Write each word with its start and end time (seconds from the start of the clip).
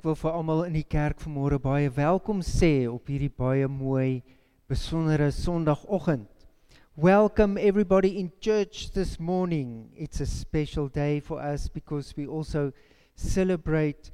Ek 0.00 0.06
wil 0.08 0.14
vir 0.16 0.32
almal 0.32 0.62
in 0.64 0.76
die 0.78 0.88
kerk 0.88 1.18
vanmôre 1.20 1.58
baie 1.60 1.90
welkom 1.92 2.38
sê 2.40 2.86
op 2.88 3.10
hierdie 3.12 3.28
baie 3.36 3.66
mooi 3.68 4.22
besondere 4.64 5.26
Sondagoggend. 5.28 6.46
Welcome 6.96 7.60
everybody 7.60 8.16
in 8.16 8.30
church 8.40 8.94
this 8.94 9.18
morning. 9.20 9.90
It's 9.94 10.22
a 10.24 10.26
special 10.26 10.88
day 10.88 11.20
for 11.20 11.36
us 11.38 11.68
because 11.68 12.16
we 12.16 12.26
also 12.26 12.72
celebrate 13.14 14.10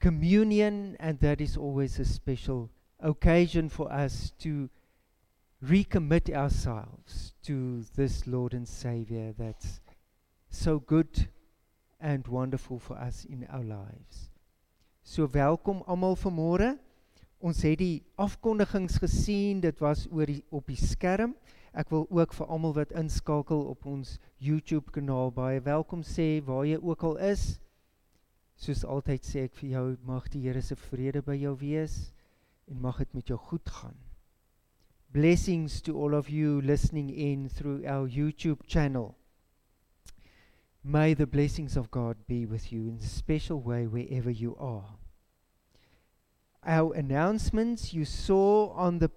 communion 0.00 0.98
and 1.00 1.18
that 1.20 1.40
is 1.40 1.56
always 1.56 1.98
a 1.98 2.04
special 2.04 2.68
occasion 3.00 3.70
for 3.70 3.90
us 3.90 4.34
to 4.40 4.68
recommit 5.64 6.28
ourselves 6.28 7.32
to 7.44 7.86
this 7.96 8.26
Lord 8.26 8.52
and 8.52 8.68
Savior 8.68 9.32
that's 9.32 9.80
so 10.50 10.78
good 10.78 11.30
and 11.98 12.28
wonderful 12.28 12.78
for 12.78 12.98
us 12.98 13.24
in 13.24 13.48
our 13.50 13.64
lives. 13.64 14.28
So 15.04 15.28
welkom 15.28 15.82
almal 15.84 16.14
vanmôre. 16.16 16.78
Ons 17.44 17.58
het 17.66 17.76
die 17.76 18.06
afkondigings 18.16 18.96
gesien. 19.02 19.58
Dit 19.60 19.82
was 19.84 20.06
oor 20.08 20.24
die 20.24 20.40
op 20.48 20.64
die 20.72 20.78
skerm. 20.80 21.34
Ek 21.76 21.90
wil 21.92 22.06
ook 22.08 22.32
vir 22.32 22.48
almal 22.48 22.72
wat 22.78 22.94
inskakel 22.96 23.66
op 23.68 23.84
ons 23.84 24.14
YouTube 24.40 24.94
kanaal 24.96 25.28
baie 25.36 25.60
welkom 25.60 26.00
sê 26.08 26.40
waar 26.46 26.64
jy 26.64 26.78
ook 26.80 27.04
al 27.04 27.20
is. 27.20 27.44
Soos 28.56 28.80
altyd 28.88 29.28
sê 29.28 29.44
ek 29.44 29.60
vir 29.60 29.74
jou 29.74 29.84
mag 30.08 30.30
die 30.32 30.40
Here 30.46 30.64
se 30.64 30.78
vrede 30.86 31.20
by 31.20 31.36
jou 31.36 31.52
wees 31.60 31.98
en 32.64 32.80
mag 32.80 33.02
dit 33.04 33.12
met 33.20 33.28
jou 33.28 33.36
goed 33.52 33.68
gaan. 33.76 33.98
Blessings 35.12 35.82
to 35.84 36.00
all 36.00 36.16
of 36.16 36.32
you 36.32 36.62
listening 36.64 37.12
in 37.12 37.50
through 37.52 37.84
our 37.84 38.08
YouTube 38.08 38.64
channel. 38.64 39.12
May 40.86 41.14
the 41.14 41.26
blessings 41.26 41.78
of 41.78 41.90
God 41.90 42.18
be 42.26 42.44
with 42.44 42.70
you 42.70 42.88
in 42.88 42.98
a 43.02 43.06
special 43.06 43.58
way 43.58 43.86
wherever 43.86 44.30
you 44.30 44.54
are. 44.60 44.84
Our 46.62 46.92
announcements 46.92 47.94
you 47.94 48.04
saw 48.04 48.68
on 48.72 48.98
the 48.98 49.10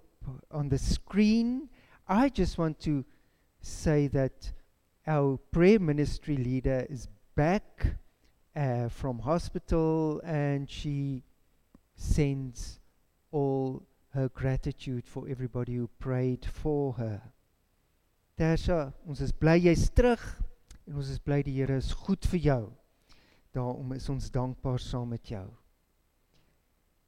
on 0.50 0.70
the 0.70 0.78
screen. 0.78 1.68
I 2.08 2.30
just 2.30 2.56
want 2.56 2.80
to 2.80 3.04
say 3.60 4.06
that 4.08 4.50
our 5.06 5.36
prayer 5.52 5.78
ministry 5.78 6.38
leader 6.38 6.86
is 6.88 7.06
back 7.34 7.86
uh, 8.56 8.88
from 8.88 9.18
hospital 9.18 10.22
and 10.24 10.70
she 10.70 11.22
sends 11.96 12.80
all 13.30 13.82
her 14.14 14.30
gratitude 14.30 15.06
for 15.06 15.28
everybody 15.28 15.74
who 15.74 15.90
prayed 15.98 16.46
for 16.46 16.94
her. 16.94 17.20
Tasha, 18.38 18.94
ons 19.06 19.20
is 19.20 19.32
bly 19.32 19.60
jy's 19.60 19.90
terug. 19.90 20.20
En 20.88 20.96
ons 20.96 21.08
is 21.12 21.20
bly 21.20 21.42
die 21.44 21.58
Here 21.58 21.76
is 21.76 21.92
goed 22.06 22.24
vir 22.32 22.40
jou. 22.40 22.62
Daarom 23.52 23.92
is 23.92 24.08
ons 24.08 24.30
dankbaar 24.32 24.80
saam 24.80 25.10
met 25.12 25.28
jou. 25.28 25.44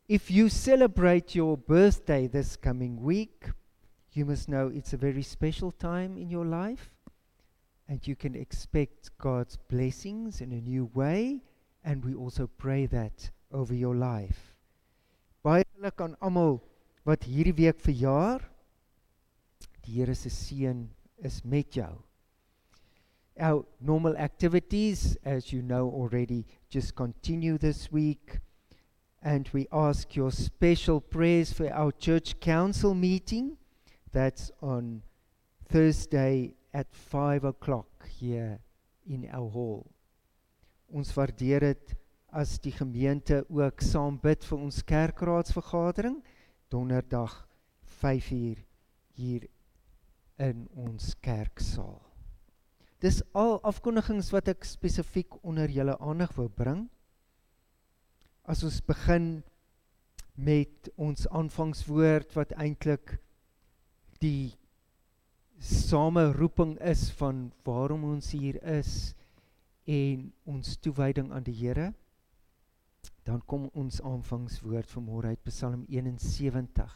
If 0.05 0.29
you 0.31 0.51
celebrate 0.51 1.39
your 1.39 1.57
birthday 1.57 2.27
this 2.29 2.57
coming 2.57 2.99
week, 3.01 3.49
you 4.13 4.27
must 4.27 4.49
know 4.49 4.69
it's 4.69 4.93
a 4.93 4.99
very 4.99 5.23
special 5.23 5.73
time 5.73 6.19
in 6.19 6.29
your 6.29 6.45
life 6.45 6.91
and 7.89 8.07
you 8.07 8.17
can 8.17 8.35
expect 8.35 9.17
God's 9.19 9.57
blessings 9.57 10.41
in 10.41 10.53
a 10.53 10.61
new 10.61 10.91
way 10.95 11.41
and 11.83 12.05
we 12.05 12.15
also 12.15 12.49
pray 12.59 12.87
that 12.87 13.31
over 13.51 13.73
your 13.73 13.97
life. 13.97 14.57
Baie 15.43 15.65
geluk 15.79 16.05
aan 16.05 16.19
almal 16.21 16.61
wat 17.09 17.25
hierdie 17.25 17.57
week 17.57 17.81
verjaar. 17.81 18.45
Die 19.87 20.03
Here 20.03 20.15
se 20.15 20.29
seën 20.29 20.85
is 21.25 21.41
met 21.49 21.81
jou. 21.81 21.95
Our 23.41 23.65
normal 23.81 24.17
activities, 24.19 25.17
as 25.25 25.51
you 25.51 25.63
know 25.63 25.89
already, 25.89 26.45
just 26.69 26.95
continue 26.95 27.57
this 27.57 27.91
week. 27.91 28.39
And 29.23 29.49
we 29.53 29.67
ask 29.73 30.15
your 30.15 30.31
special 30.31 31.01
prayers 31.01 31.53
for 31.53 31.73
our 31.73 31.91
church 31.93 32.39
council 32.41 32.95
meeting. 32.95 33.57
That's 34.13 34.51
on 34.61 35.03
Thursday 35.69 36.55
at 36.75 36.93
5 36.93 37.45
o'clock 37.45 38.09
here 38.09 38.61
in 39.07 39.27
our 39.33 39.49
hall. 39.49 39.87
Ons 40.93 41.15
waardeer 41.15 41.65
dit 41.65 41.95
as 42.33 42.59
die 42.63 42.75
gemeente 42.75 43.45
ook 43.49 43.81
saam 43.81 44.19
bid 44.21 44.45
vir 44.45 44.59
ons 44.59 44.83
kerkraadsvergadering 44.87 46.21
donderdag 46.71 47.35
5uur 48.03 48.61
hier 49.17 49.49
in 50.39 50.69
ons 50.75 51.15
kerksaal. 51.23 52.10
Dis 53.01 53.23
al 53.33 53.59
afkondigings 53.65 54.29
wat 54.35 54.51
ek 54.53 54.67
spesifiek 54.69 55.39
onder 55.41 55.71
julle 55.73 55.97
aandag 56.05 56.35
wou 56.37 56.49
bring. 56.53 56.89
As 58.45 58.65
ons 58.67 58.81
begin 58.85 59.41
met 60.37 60.91
ons 60.97 61.27
aanvangswoord 61.29 62.35
wat 62.37 62.53
eintlik 62.61 63.17
die 64.21 64.53
sameroeping 65.61 66.77
is 66.81 67.09
van 67.21 67.51
waarom 67.65 68.05
ons 68.05 68.31
hier 68.33 68.57
is 68.65 69.15
en 69.85 70.31
ons 70.49 70.77
toewyding 70.81 71.33
aan 71.33 71.45
die 71.45 71.57
Here 71.57 71.91
dan 73.29 73.43
kom 73.47 73.69
ons 73.77 74.01
aanvangswoord 74.01 74.89
vanmôre 74.89 75.35
uit 75.35 75.43
Psalm 75.45 75.85
71 75.89 76.95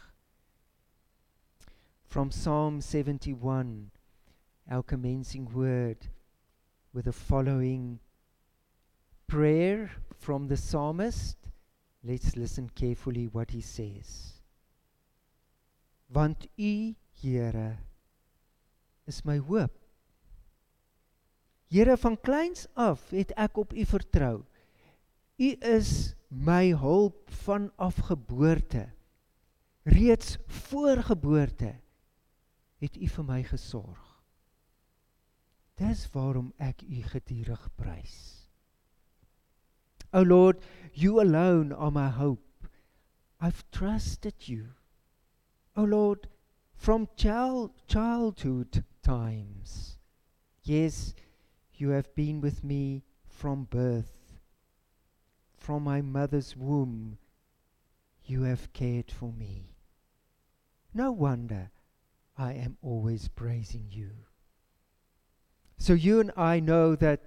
From 2.08 2.32
Psalm 2.32 2.80
71 2.80 3.93
our 4.70 4.82
commencing 4.82 5.48
word 5.52 5.98
with 6.92 7.04
the 7.04 7.12
following 7.12 7.98
prayer 9.26 9.90
from 10.18 10.48
the 10.48 10.56
psalmist. 10.56 11.36
Let's 12.02 12.36
listen 12.36 12.70
carefully 12.74 13.26
what 13.26 13.50
he 13.50 13.60
says. 13.60 14.40
Want 16.08 16.46
u, 16.58 16.94
Here, 17.14 17.78
is 19.06 19.24
my 19.24 19.38
hoop. 19.38 19.70
Here 21.70 21.96
van 21.96 22.16
kleins 22.20 22.66
af 22.76 23.10
het 23.10 23.32
ek 23.40 23.56
op 23.56 23.72
u 23.72 23.84
vertrou. 23.88 24.42
U 25.40 25.48
is 25.64 26.14
my 26.28 26.74
hulp 26.76 27.30
van 27.46 27.70
afgeboorte. 27.76 28.84
Reeds 29.84 30.36
voor 30.46 31.02
geboorte 31.02 31.74
het 32.78 32.96
u 32.96 33.08
vir 33.08 33.24
my 33.24 33.40
gesorg. 33.48 34.03
Dis 35.76 36.06
waarom 36.14 36.52
ek 36.58 36.82
u 36.86 37.02
gedurig 37.02 37.68
prys. 37.76 38.48
O 40.12 40.22
Lord, 40.22 40.60
you 40.92 41.20
alone 41.20 41.72
are 41.72 41.90
my 41.90 42.08
hope. 42.08 42.68
I've 43.40 43.68
trusted 43.72 44.48
you. 44.48 44.68
O 45.76 45.82
Lord, 45.82 46.28
from 46.76 47.08
child 47.16 47.72
childhood 47.88 48.84
times. 49.02 49.98
Yes, 50.62 51.14
you 51.74 51.88
have 51.90 52.14
been 52.14 52.40
with 52.40 52.62
me 52.62 53.02
from 53.26 53.64
birth. 53.64 54.38
From 55.56 55.82
my 55.82 56.00
mother's 56.00 56.56
womb, 56.56 57.18
you 58.24 58.42
have 58.42 58.72
cared 58.72 59.10
for 59.10 59.32
me. 59.32 59.74
No 60.94 61.10
wonder 61.10 61.70
I 62.38 62.52
am 62.52 62.76
always 62.82 63.28
praising 63.28 63.86
you. 63.90 64.10
So 65.84 65.92
you 65.92 66.18
and 66.18 66.32
I 66.34 66.60
know 66.60 66.96
that 66.96 67.20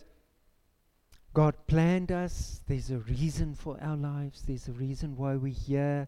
God 1.31 1.53
planned 1.67 2.11
us. 2.11 2.61
There's 2.65 2.89
a 2.89 2.97
reason 2.97 3.53
for 3.53 3.77
our 3.79 3.95
lives. 3.95 4.41
There's 4.47 4.67
a 4.67 4.71
reason 4.71 5.15
why 5.15 5.35
we're 5.35 5.53
here. 5.53 6.07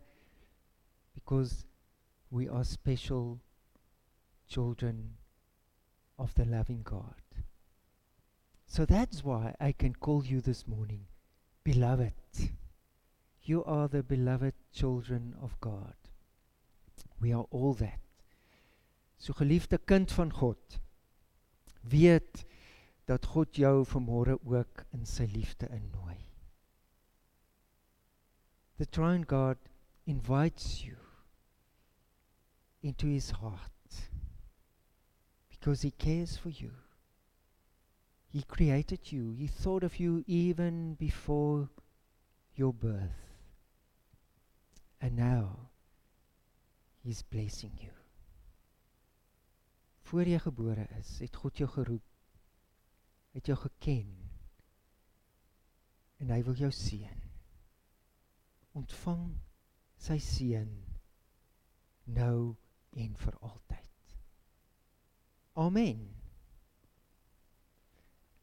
Because 1.13 1.63
we 2.31 2.49
are 2.49 2.63
special 2.63 3.39
children 4.47 5.11
of 6.17 6.33
the 6.33 6.45
loving 6.45 6.81
God. 6.83 7.21
So 8.65 8.83
that's 8.83 9.23
why 9.23 9.53
I 9.59 9.71
can 9.71 9.93
call 9.93 10.25
you 10.25 10.41
this 10.41 10.67
morning 10.67 11.05
beloved. 11.63 12.13
You 13.43 13.63
are 13.63 13.87
the 13.87 14.01
beloved 14.01 14.55
children 14.73 15.35
of 15.39 15.55
God. 15.61 15.93
We 17.21 17.31
are 17.31 17.45
all 17.51 17.75
that. 17.75 17.99
So 19.19 19.33
geliefde 19.33 19.77
kind 19.85 20.09
van 20.09 20.29
God. 20.29 20.57
Weet 21.81 22.45
dat 23.05 23.25
God 23.25 23.55
jou 23.55 23.85
vanmôre 23.85 24.37
ook 24.45 24.85
in 24.93 25.05
sy 25.05 25.25
liefde 25.31 25.69
innooi. 25.73 26.17
The 28.77 28.85
triune 28.85 29.25
God 29.25 29.57
invites 30.05 30.83
you 30.83 30.97
into 32.81 33.07
his 33.07 33.31
heart 33.41 33.71
because 35.49 35.81
he 35.81 35.91
cares 35.91 36.37
for 36.37 36.49
you. 36.49 36.71
He 38.31 38.43
created 38.43 39.11
you. 39.11 39.33
He 39.33 39.47
thought 39.47 39.83
of 39.83 39.99
you 39.99 40.23
even 40.27 40.93
before 40.93 41.69
your 42.55 42.73
birth. 42.73 43.35
And 45.01 45.17
now 45.17 45.69
he's 47.03 47.23
blessing 47.23 47.71
you. 47.81 47.98
Voor 50.09 50.27
jy 50.27 50.39
gebore 50.41 50.87
is, 50.97 51.15
het 51.21 51.35
God 51.37 51.57
jou 51.57 51.69
geroep. 51.69 52.05
Het 53.37 53.51
jou 53.51 53.57
geken. 53.61 54.13
En 56.19 56.31
hy 56.33 56.43
wil 56.43 56.57
jou 56.57 56.71
seën. 56.73 57.29
ontvang 58.79 59.33
sy 59.99 60.17
seun 60.23 60.71
nou 62.09 62.55
en 62.97 63.13
vir 63.23 63.35
altyd. 63.41 64.15
Amen. 65.59 66.07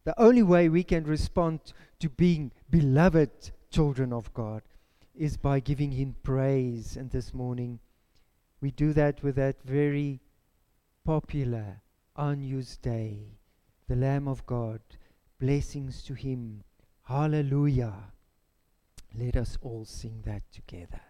The 0.05 0.15
only 0.23 0.43
way 0.43 0.69
we 0.69 0.85
can 0.85 1.05
respond 1.05 1.73
to 1.99 2.09
being 2.09 2.53
beloved 2.71 3.51
children 3.71 4.13
of 4.13 4.33
God 4.35 4.63
is 5.15 5.37
by 5.37 5.61
giving 5.61 5.93
him 5.93 6.15
praise 6.23 6.97
and 6.97 7.11
this 7.11 7.33
morning 7.33 7.81
we 8.61 8.71
do 8.71 8.93
that 8.93 9.23
with 9.23 9.37
that 9.37 9.57
very 9.65 10.21
popular 11.07 11.83
unused 12.17 12.83
day. 12.83 13.39
The 13.87 13.95
lamb 13.95 14.27
of 14.27 14.45
God 14.45 14.81
blessings 15.39 16.03
to 16.03 16.15
him. 16.15 16.65
Hallelujah. 17.05 18.13
Let 19.17 19.37
us 19.37 19.57
all 19.63 19.85
sing 19.85 20.23
that 20.25 20.43
together 20.51 21.06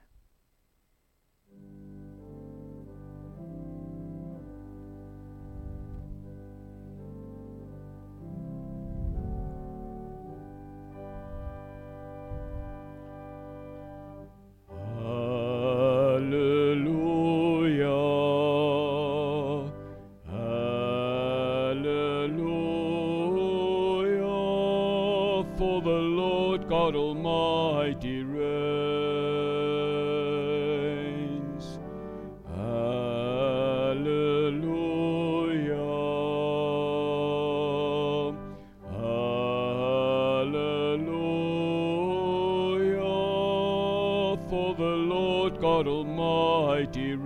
God 45.60 45.86
Almighty. 45.86 47.16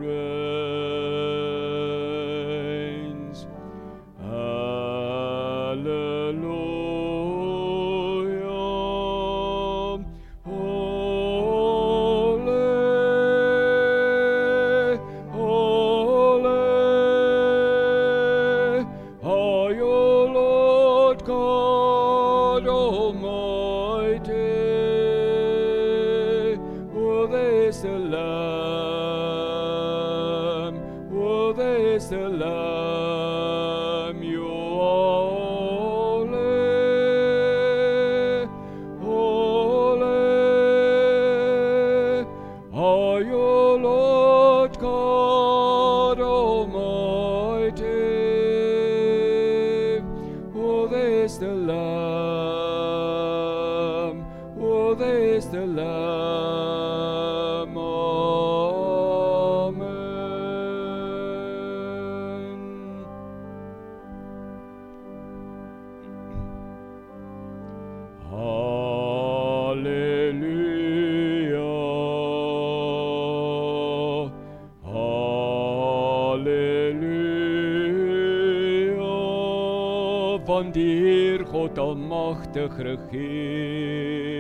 Almachtig 82.51 82.79
regeer. 82.79 84.31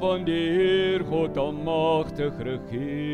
Want 0.00 0.26
die 0.26 0.50
Heer 0.50 1.04
God 1.04 1.38
almachtig 1.38 2.32
regeer. 2.38 3.13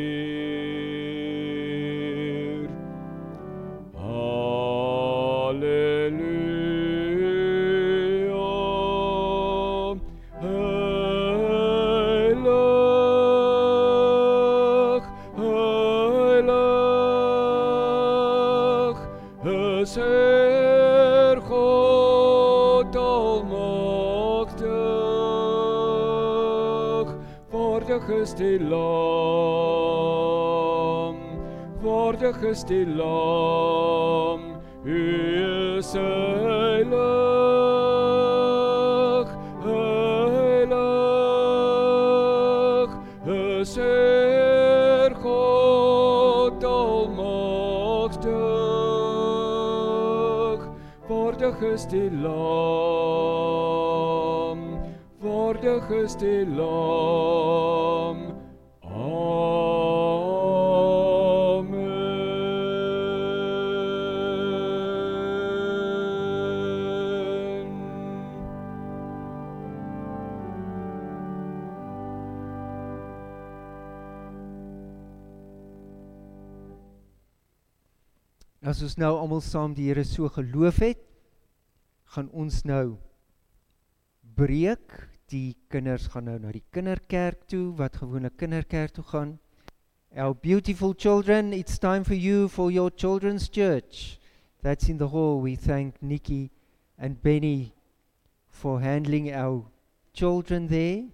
gestilam, 28.20 28.76
worden 31.80 32.34
gestilam, 32.34 33.00
u 34.84 35.78
is 35.78 35.92
heilig, 35.92 36.88
heilig, 39.64 40.80
is 43.24 43.76
Heer 43.76 45.14
God 45.22 46.64
almachtig, 46.64 48.30
worden 51.08 51.54
gestilam, 51.54 52.28
worden 55.20 55.82
gestilam. 55.88 57.49
Almal 79.30 79.42
saam 79.46 79.74
die 79.76 79.86
Here 79.86 80.02
so 80.02 80.28
geloof 80.28 80.80
het, 80.82 80.98
gaan 82.10 82.28
ons 82.34 82.64
nou 82.66 82.98
breek. 84.34 85.06
Die 85.30 85.54
kinders 85.70 86.08
gaan 86.10 86.26
nou 86.26 86.38
na 86.42 86.50
die 86.50 86.64
kinderkerk 86.74 87.44
toe 87.46 87.70
wat 87.78 88.00
gewoonlik 88.00 88.34
kinderkerk 88.40 88.90
toe 88.96 89.04
gaan. 89.06 89.36
Our 90.18 90.34
beautiful 90.34 90.96
children, 90.98 91.52
it's 91.52 91.78
time 91.78 92.02
for 92.02 92.18
you 92.18 92.48
for 92.48 92.72
your 92.72 92.90
children's 92.90 93.48
church. 93.48 94.18
That's 94.62 94.88
in 94.88 94.98
the 94.98 95.06
hall. 95.06 95.38
We 95.40 95.54
thank 95.54 96.02
Nikki 96.02 96.50
and 96.98 97.22
Benny 97.22 97.72
for 98.50 98.80
handling 98.80 99.30
our 99.30 99.62
children 100.12 100.66
there. 100.66 101.04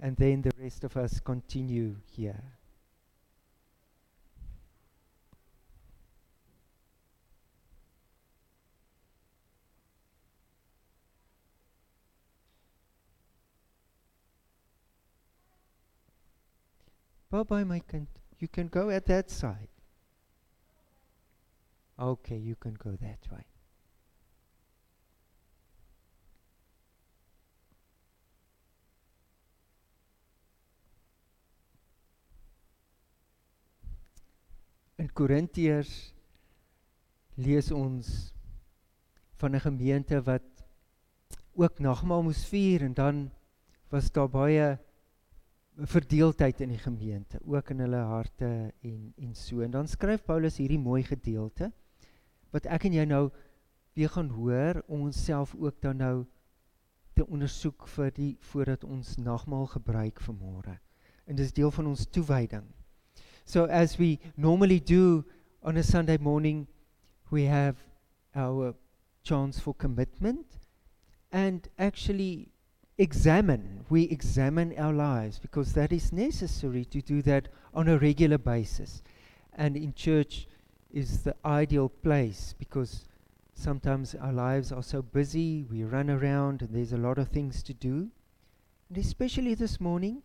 And 0.00 0.16
then 0.16 0.42
the 0.42 0.54
rest 0.62 0.84
of 0.84 0.96
us 0.96 1.18
continue 1.18 1.96
here. 2.14 2.53
Bye 17.34 17.42
bye, 17.42 17.64
my 17.64 17.80
kind. 17.80 18.06
You 18.38 18.46
can 18.46 18.68
go 18.68 18.90
at 18.90 19.06
that 19.06 19.28
side. 19.28 19.66
Okay, 21.98 22.36
you 22.36 22.54
can 22.54 22.74
go 22.74 22.92
that 22.92 23.18
way. 23.28 23.44
In 34.96 35.10
Korintiërs 35.10 36.14
lees 37.34 37.72
ons 37.72 38.30
van 39.42 39.54
'n 39.54 39.60
gemeente 39.60 40.22
wat 40.22 40.64
ook 41.54 41.78
nagmaal 41.78 42.22
moes 42.22 42.46
vier 42.46 42.82
en 42.82 42.94
dan 42.94 43.30
was 43.90 44.12
daar 44.12 44.30
baie 44.30 44.78
verdeeldheid 45.74 46.60
in 46.60 46.68
die 46.68 46.78
gemeente, 46.78 47.40
ook 47.44 47.70
in 47.70 47.82
hulle 47.82 48.02
harte 48.06 48.72
en 48.80 49.12
en 49.16 49.34
so. 49.34 49.60
En 49.60 49.70
dan 49.70 49.88
skryf 49.88 50.24
Paulus 50.24 50.56
hierdie 50.56 50.78
mooi 50.78 51.02
gedeelte 51.02 51.72
wat 52.54 52.68
ek 52.70 52.86
en 52.86 52.94
jy 52.94 53.04
nou 53.10 53.24
weer 53.98 54.10
gaan 54.14 54.30
hoor 54.30 54.82
om 54.86 55.08
onsself 55.08 55.54
ook 55.58 55.80
dan 55.82 55.98
nou 55.98 56.24
te 57.14 57.26
ondersoek 57.26 57.88
vir 57.96 58.10
die 58.14 58.36
voordat 58.50 58.84
ons 58.84 59.16
nagmaal 59.18 59.66
gebruik 59.74 60.20
vir 60.22 60.34
môre. 60.34 60.78
En 61.26 61.36
dis 61.36 61.52
deel 61.52 61.70
van 61.70 61.86
ons 61.90 62.06
toewyding. 62.06 62.66
So 63.44 63.66
as 63.66 63.96
we 63.98 64.18
normally 64.36 64.80
do 64.80 65.24
on 65.62 65.76
a 65.76 65.82
Sunday 65.82 66.18
morning, 66.18 66.66
we 67.30 67.46
have 67.46 67.76
our 68.34 68.74
chance 69.22 69.60
for 69.60 69.74
commitment 69.74 70.58
and 71.30 71.68
actually 71.78 72.53
examine. 72.98 73.84
We 73.88 74.04
examine 74.04 74.74
our 74.78 74.92
lives 74.92 75.38
because 75.38 75.72
that 75.72 75.92
is 75.92 76.12
necessary 76.12 76.84
to 76.86 77.00
do 77.00 77.22
that 77.22 77.48
on 77.72 77.88
a 77.88 77.98
regular 77.98 78.38
basis. 78.38 79.02
And 79.52 79.76
in 79.76 79.94
church 79.94 80.46
is 80.92 81.22
the 81.22 81.34
ideal 81.44 81.88
place 81.88 82.54
because 82.58 83.04
sometimes 83.54 84.14
our 84.14 84.32
lives 84.32 84.72
are 84.72 84.82
so 84.82 85.02
busy, 85.02 85.64
we 85.70 85.84
run 85.84 86.10
around, 86.10 86.62
and 86.62 86.74
there's 86.74 86.92
a 86.92 86.98
lot 86.98 87.18
of 87.18 87.28
things 87.28 87.62
to 87.64 87.74
do. 87.74 88.08
And 88.88 88.98
especially 88.98 89.54
this 89.54 89.80
morning, 89.80 90.22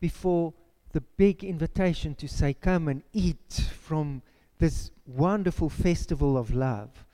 before 0.00 0.54
the 0.92 1.00
big 1.00 1.44
invitation 1.44 2.14
to 2.16 2.28
say, 2.28 2.54
Come 2.54 2.88
and 2.88 3.02
eat 3.12 3.68
from 3.78 4.22
this 4.58 4.90
wonderful 5.06 5.68
festival 5.68 6.38
of 6.38 6.54
love, 6.54 7.04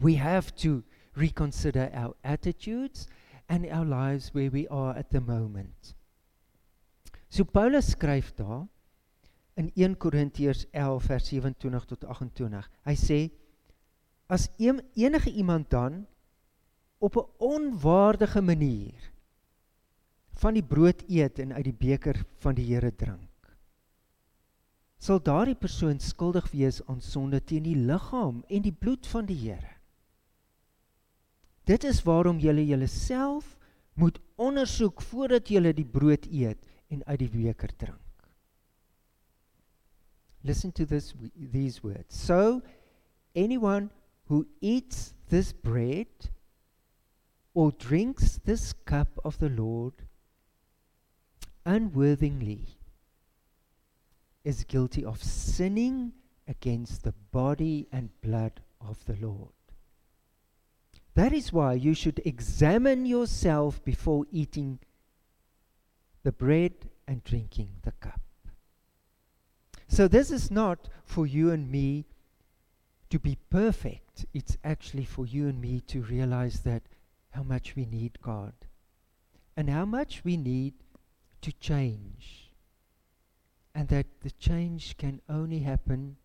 we 0.00 0.14
have 0.14 0.54
to 0.56 0.84
reconsider 1.16 1.90
our 1.92 2.14
attitudes 2.22 3.08
and 3.48 3.66
our 3.66 3.84
lives 3.84 4.30
where 4.32 4.50
we 4.50 4.66
are 4.68 4.96
at 4.96 5.10
the 5.10 5.20
moment. 5.20 5.94
So 7.28 7.44
Paulus 7.44 7.90
skryf 7.90 8.32
daar 8.36 8.66
in 9.54 9.70
1 9.74 9.96
Korintiërs 9.96 10.66
11 10.70 11.04
vers 11.04 11.28
27 11.28 11.84
tot 11.84 12.04
28. 12.04 12.68
Hy 12.84 12.96
sê 12.96 13.20
as 14.28 14.48
een, 14.60 14.82
enige 14.94 15.32
iemand 15.32 15.70
dan 15.70 16.06
op 16.98 17.16
'n 17.16 17.28
onwaardige 17.38 18.40
manier 18.40 19.12
van 20.38 20.54
die 20.54 20.62
brood 20.62 21.02
eet 21.08 21.38
en 21.38 21.52
uit 21.52 21.64
die 21.64 21.78
beker 21.78 22.24
van 22.38 22.54
die 22.54 22.66
Here 22.74 22.94
drink 22.94 23.28
sal 24.98 25.20
daardie 25.22 25.54
persoon 25.54 26.00
skuldig 26.02 26.50
wees 26.50 26.80
aan 26.90 27.00
sonde 27.00 27.40
teen 27.40 27.62
die 27.62 27.78
liggaam 27.78 28.42
en 28.48 28.62
die 28.62 28.74
bloed 28.74 29.06
van 29.06 29.26
die 29.30 29.38
Here 29.38 29.77
Dit 31.68 31.84
is 31.84 32.00
waarom 32.02 32.38
julle 32.40 32.64
julleself 32.66 33.56
moet 33.98 34.20
ondersoek 34.40 35.02
voordat 35.02 35.48
julle 35.52 35.74
die 35.74 35.86
brood 35.86 36.24
eet 36.32 36.64
en 36.88 37.04
uit 37.04 37.18
die 37.18 37.32
beker 37.32 37.74
drink 37.76 38.04
Listen 40.46 40.72
to 40.72 40.86
this 40.86 41.12
these 41.52 41.82
words 41.82 42.24
So 42.24 42.62
anyone 43.34 43.90
who 44.30 44.46
eats 44.60 45.12
this 45.28 45.52
bread 45.52 46.30
or 47.52 47.72
drinks 47.76 48.38
this 48.44 48.72
cup 48.84 49.18
of 49.24 49.36
the 49.42 49.50
Lord 49.50 50.06
unworthingly 51.64 52.78
is 54.42 54.64
guilty 54.64 55.04
of 55.04 55.22
sinning 55.22 56.12
against 56.46 57.02
the 57.02 57.12
body 57.30 57.86
and 57.92 58.08
blood 58.22 58.62
of 58.80 59.04
the 59.04 59.16
Lord. 59.20 59.57
That 61.18 61.32
is 61.32 61.52
why 61.52 61.72
you 61.72 61.94
should 61.94 62.22
examine 62.24 63.04
yourself 63.04 63.84
before 63.84 64.26
eating 64.30 64.78
the 66.22 66.30
bread 66.30 66.74
and 67.08 67.24
drinking 67.24 67.70
the 67.82 67.90
cup. 67.90 68.20
So, 69.88 70.06
this 70.06 70.30
is 70.30 70.48
not 70.48 70.88
for 71.04 71.26
you 71.26 71.50
and 71.50 71.68
me 71.72 72.06
to 73.10 73.18
be 73.18 73.36
perfect. 73.50 74.26
It's 74.32 74.58
actually 74.62 75.06
for 75.06 75.26
you 75.26 75.48
and 75.48 75.60
me 75.60 75.80
to 75.88 76.02
realize 76.02 76.60
that 76.60 76.84
how 77.30 77.42
much 77.42 77.74
we 77.74 77.84
need 77.84 78.22
God 78.22 78.52
and 79.56 79.68
how 79.68 79.86
much 79.86 80.22
we 80.22 80.36
need 80.36 80.74
to 81.40 81.50
change. 81.50 82.52
And 83.74 83.88
that 83.88 84.20
the 84.20 84.30
change 84.30 84.96
can 84.96 85.20
only 85.28 85.58
happen 85.58 86.18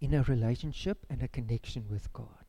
in 0.00 0.14
a 0.14 0.22
relationship 0.22 1.04
and 1.10 1.22
a 1.22 1.28
connection 1.28 1.84
with 1.90 2.10
God. 2.14 2.39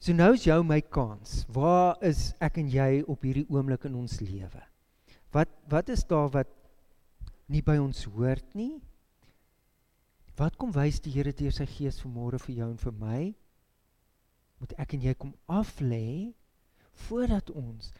So 0.00 0.16
nou 0.16 0.30
is 0.32 0.46
jou 0.46 0.62
my 0.64 0.80
kans. 0.80 1.42
Waar 1.52 1.98
is 2.08 2.30
ek 2.40 2.56
en 2.62 2.70
jy 2.72 3.02
op 3.04 3.26
hierdie 3.26 3.44
oomblik 3.52 3.84
in 3.84 3.98
ons 4.00 4.16
lewe? 4.24 4.62
Wat 5.34 5.52
wat 5.68 5.92
is 5.92 6.06
daar 6.08 6.30
wat 6.32 6.48
nie 7.52 7.60
by 7.60 7.76
ons 7.82 8.06
hoort 8.08 8.56
nie? 8.56 8.80
Wat 10.40 10.56
kom 10.56 10.72
wys 10.72 11.02
die 11.04 11.12
Here 11.12 11.34
deur 11.36 11.52
sy 11.52 11.66
gees 11.68 12.00
vanmôre 12.00 12.40
vir 12.40 12.62
jou 12.62 12.70
en 12.72 12.80
vir 12.80 12.96
my? 12.96 13.20
Moet 14.60 14.72
ek 14.80 14.96
en 14.96 15.04
jy 15.04 15.14
kom 15.20 15.34
af 15.52 15.76
lê 15.84 16.32
voordat 17.04 17.52
ons 17.52 17.92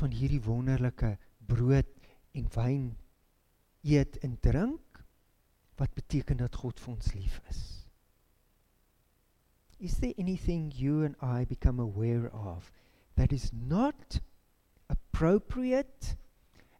van 0.00 0.10
hierdie 0.10 0.42
wonderlike 0.42 1.14
brood 1.46 1.94
en 2.34 2.50
wyn 2.56 2.90
eet 3.86 4.18
en 4.26 4.34
drink 4.42 5.04
wat 5.78 5.94
beteken 5.94 6.42
dat 6.42 6.58
God 6.58 6.82
vir 6.82 6.96
ons 6.96 7.14
lief 7.14 7.38
is. 7.50 7.83
Is 9.84 9.98
there 9.98 10.14
anything 10.16 10.72
you 10.74 11.02
and 11.02 11.14
I 11.20 11.44
become 11.44 11.78
aware 11.78 12.30
of 12.32 12.72
that 13.16 13.34
is 13.34 13.52
not 13.52 14.18
appropriate 14.88 16.16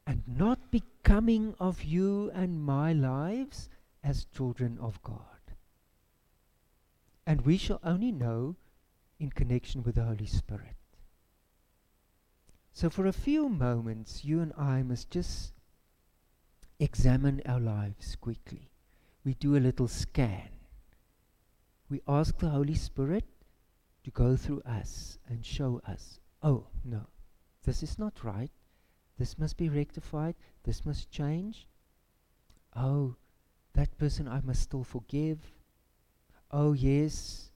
and 0.07 0.23
not 0.27 0.71
becoming 0.71 1.55
of 1.61 1.85
you 1.85 2.31
and 2.33 2.65
my 2.65 2.95
lives 2.95 3.69
as 4.03 4.25
children 4.35 4.79
of 4.81 5.03
God? 5.03 5.53
And 7.27 7.43
we 7.43 7.59
shall 7.59 7.79
only 7.85 8.11
know 8.11 8.57
in 9.21 9.29
connection 9.29 9.83
with 9.83 9.97
the 9.97 10.05
Holy 10.05 10.27
Spirit. 10.27 10.77
So, 12.73 12.89
for 12.89 13.07
a 13.07 13.13
few 13.13 13.51
moments, 13.51 14.25
you 14.25 14.41
and 14.41 14.55
I 14.57 14.83
must 14.83 15.11
just 15.11 15.53
examine 16.81 17.43
our 17.45 17.61
lives 17.61 18.17
quickly. 18.17 18.71
We 19.27 19.35
do 19.35 19.57
a 19.57 19.59
little 19.59 19.89
scan. 19.89 20.54
We 21.95 22.01
ask 22.09 22.37
the 22.39 22.49
Holy 22.49 22.75
Spirit 22.75 23.23
to 24.03 24.11
go 24.11 24.35
through 24.35 24.63
us 24.63 25.21
and 25.29 25.47
show 25.47 25.81
us 25.87 26.19
oh, 26.43 26.67
no, 26.85 27.07
this 27.63 27.85
is 27.85 28.01
not 28.01 28.25
right. 28.25 28.51
This 29.17 29.39
must 29.39 29.57
be 29.57 29.69
rectified. 29.69 30.35
This 30.65 30.85
must 30.85 31.13
change. 31.13 31.69
Oh, 32.75 33.15
that 33.75 33.97
person 33.97 34.27
I 34.27 34.41
must 34.41 34.63
still 34.63 34.83
forgive. 34.83 35.39
Oh, 36.51 36.73
yes, 36.73 37.51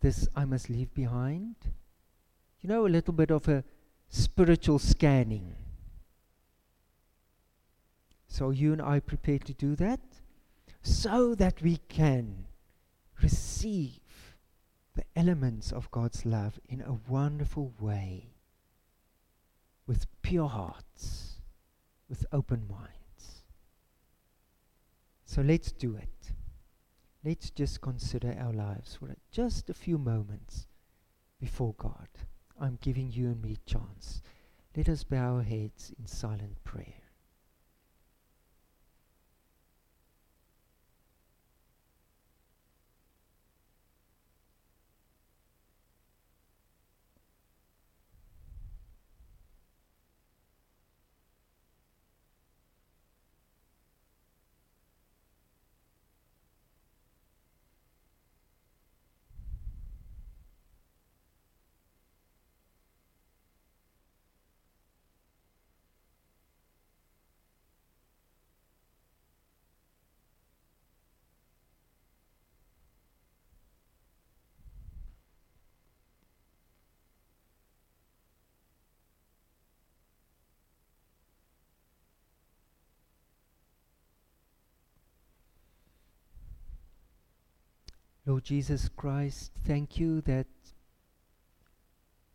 this 0.00 0.28
I 0.36 0.44
must 0.44 0.68
leave 0.68 0.92
behind. 0.92 1.56
You 2.60 2.68
know, 2.68 2.86
a 2.86 2.92
little 2.92 3.14
bit 3.14 3.30
of 3.30 3.48
a 3.48 3.64
spiritual 4.10 4.78
scanning. 4.78 5.54
So, 8.28 8.50
you 8.50 8.74
and 8.74 8.82
I 8.82 9.00
prepare 9.00 9.38
to 9.38 9.54
do 9.54 9.74
that 9.76 10.00
so 10.82 11.34
that 11.36 11.62
we 11.62 11.78
can 11.88 12.44
receive 13.22 14.36
the 14.94 15.04
elements 15.16 15.72
of 15.72 15.90
God's 15.90 16.24
love 16.24 16.58
in 16.68 16.80
a 16.80 16.98
wonderful 17.08 17.72
way 17.80 18.34
with 19.86 20.06
pure 20.22 20.48
hearts, 20.48 21.40
with 22.08 22.24
open 22.32 22.66
minds. 22.68 23.42
So, 25.24 25.42
let's 25.42 25.72
do 25.72 25.96
it. 25.96 26.32
Let's 27.24 27.50
just 27.50 27.80
consider 27.80 28.36
our 28.38 28.52
lives 28.52 28.96
for 28.96 29.14
just 29.32 29.70
a 29.70 29.74
few 29.74 29.98
moments 29.98 30.66
before 31.40 31.74
God. 31.78 32.08
I'm 32.60 32.78
giving 32.80 33.10
you 33.10 33.26
and 33.26 33.42
me 33.42 33.56
a 33.56 33.70
chance. 33.70 34.22
Let 34.76 34.88
us 34.88 35.04
bow 35.04 35.36
our 35.36 35.42
heads 35.42 35.92
in 35.98 36.06
silent 36.06 36.62
prayer. 36.64 37.03
Lord 88.26 88.44
Jesus 88.44 88.88
Christ, 88.88 89.52
thank 89.66 89.98
you 89.98 90.22
that 90.22 90.46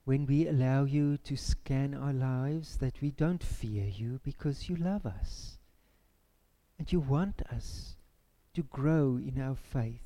when 0.06 0.28
we 0.28 0.48
allow 0.48 0.84
you 0.84 1.18
to 1.18 1.36
scan 1.36 1.96
our 1.96 2.14
lives, 2.14 2.78
that 2.78 3.02
we 3.02 3.10
don't 3.10 3.44
fear 3.44 3.86
you 3.86 4.20
because 4.24 4.70
you 4.70 4.76
love 4.76 5.08
us. 5.08 5.58
And 6.78 6.92
you 6.92 7.00
want 7.00 7.42
us 7.52 7.96
to 8.54 8.62
grow 8.62 9.18
in 9.18 9.42
our 9.42 9.56
faith. 9.56 10.02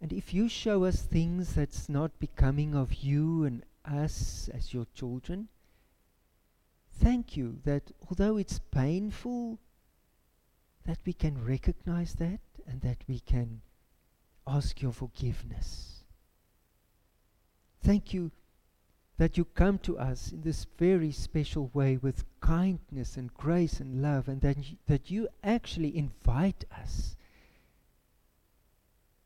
And 0.00 0.12
if 0.12 0.32
you 0.32 0.48
show 0.48 0.84
us 0.84 1.02
things 1.02 1.54
that's 1.54 1.88
not 1.88 2.18
becoming 2.20 2.74
of 2.74 2.94
you 2.94 3.44
and 3.44 3.64
us 3.84 4.48
as 4.54 4.72
your 4.72 4.86
children, 4.94 5.48
thank 7.00 7.36
you 7.36 7.58
that 7.64 7.90
although 8.08 8.36
it's 8.36 8.60
painful, 8.70 9.58
that 10.84 10.98
we 11.04 11.12
can 11.12 11.44
recognize 11.44 12.14
that 12.14 12.40
and 12.66 12.80
that 12.82 12.98
we 13.08 13.18
can 13.18 13.62
ask 14.46 14.80
your 14.80 14.92
forgiveness. 14.92 16.04
Thank 17.82 18.14
you 18.14 18.30
that 19.18 19.38
you 19.38 19.44
come 19.44 19.78
to 19.78 19.98
us 19.98 20.30
in 20.32 20.42
this 20.42 20.66
very 20.78 21.10
special 21.10 21.70
way 21.72 21.96
with 21.96 22.24
kindness 22.40 23.16
and 23.16 23.32
grace 23.34 23.80
and 23.80 24.02
love, 24.02 24.28
and 24.28 24.40
that 24.42 24.58
you, 24.70 24.76
that 24.86 25.10
you 25.10 25.28
actually 25.42 25.96
invite 25.96 26.64
us 26.70 27.16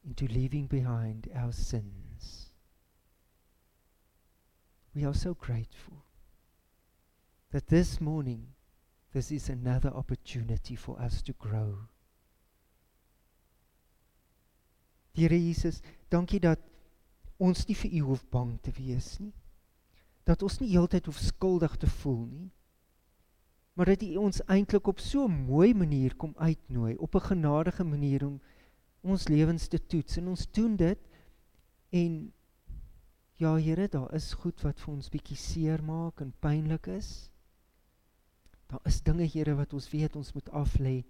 into 0.06 0.26
leaving 0.28 0.66
behind 0.66 1.28
our 1.34 1.52
sins. 1.52 2.50
We 4.94 5.04
are 5.04 5.14
so 5.14 5.34
grateful 5.34 6.04
that 7.50 7.68
this 7.68 8.00
morning 8.00 8.48
this 9.12 9.32
is 9.32 9.48
another 9.48 9.90
opportunity 9.90 10.76
for 10.76 11.00
us 11.00 11.20
to 11.22 11.32
grow. 11.32 11.78
Here 15.12 15.38
Jesus, 15.38 15.80
dankie 16.08 16.40
dat 16.40 16.60
ons 17.40 17.66
nie 17.66 17.76
vir 17.76 17.92
U 17.98 18.00
hoef 18.10 18.24
bang 18.30 18.54
te 18.62 18.72
wees 18.76 19.18
nie. 19.18 19.32
Dat 20.28 20.42
ons 20.42 20.58
nie 20.60 20.70
heeltyd 20.70 21.06
hoef 21.08 21.18
skuldig 21.18 21.76
te 21.80 21.88
voel 22.00 22.24
nie. 22.26 22.50
Maar 23.74 23.94
dat 23.94 24.02
U 24.04 24.16
ons 24.20 24.42
eintlik 24.46 24.86
op 24.86 25.00
so 25.00 25.26
'n 25.26 25.46
mooi 25.46 25.74
manier 25.74 26.14
kom 26.16 26.34
uitnooi, 26.36 26.96
op 26.96 27.14
'n 27.14 27.28
genadige 27.32 27.84
manier 27.84 28.26
om 28.26 28.40
ons 29.00 29.28
lewens 29.28 29.68
te 29.68 29.86
toets 29.86 30.16
en 30.16 30.28
ons 30.28 30.50
doen 30.52 30.76
dit 30.76 30.98
en 31.90 32.32
ja 33.40 33.56
Here, 33.56 33.88
daar 33.88 34.14
is 34.14 34.34
goed 34.34 34.60
wat 34.60 34.80
vir 34.80 34.94
ons 34.94 35.08
bietjie 35.08 35.36
seer 35.36 35.82
maak 35.82 36.20
en 36.20 36.34
pynlik 36.40 36.86
is. 36.86 37.30
Daar 38.68 38.80
is 38.84 39.00
dinge 39.02 39.24
Here 39.24 39.54
wat 39.54 39.72
ons 39.72 39.90
weet 39.90 40.16
ons 40.16 40.32
moet 40.32 40.50
aflê. 40.50 41.04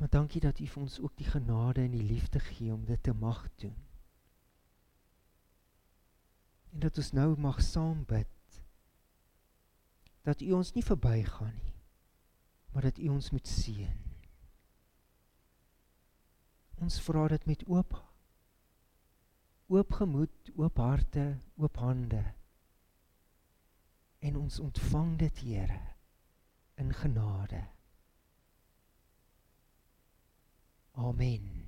Maar 0.00 0.08
dankie 0.08 0.40
dat 0.40 0.58
U 0.58 0.66
vir 0.66 0.82
ons 0.82 0.96
ook 1.04 1.12
die 1.20 1.28
genade 1.28 1.82
en 1.84 1.92
die 1.92 2.06
liefde 2.08 2.40
gee 2.40 2.72
om 2.72 2.84
dit 2.88 3.02
te 3.02 3.12
mag 3.12 3.42
doen. 3.60 3.76
En 6.72 6.80
dat 6.80 6.96
ons 6.96 7.12
nou 7.12 7.36
mag 7.36 7.60
saam 7.60 8.04
bid. 8.08 8.62
Dat 10.24 10.40
U 10.40 10.52
ons 10.56 10.72
nie 10.72 10.84
verbygaan 10.84 11.52
nie, 11.52 11.74
maar 12.72 12.88
dat 12.88 12.98
U 12.98 13.08
ons 13.12 13.28
moet 13.30 13.48
seën. 13.48 13.98
Ons 16.80 16.96
vra 17.04 17.26
dit 17.28 17.44
met 17.46 17.66
oop 17.68 17.98
oop 19.70 19.92
gemoed, 19.92 20.50
oop 20.56 20.80
harte, 20.82 21.38
oop 21.56 21.76
hande. 21.78 22.24
En 24.18 24.36
ons 24.36 24.58
ontvang 24.58 25.12
dit, 25.18 25.44
Here, 25.46 25.78
in 26.74 26.90
genade. 26.94 27.60
Amen. 31.00 31.59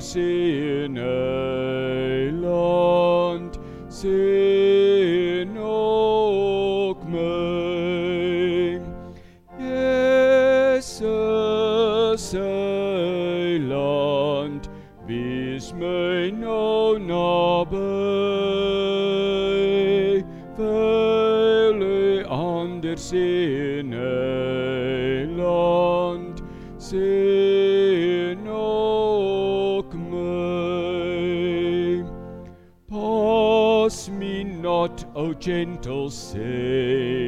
Anders 0.00 0.69
gentle 35.40 36.10
Saviour, 36.10 37.19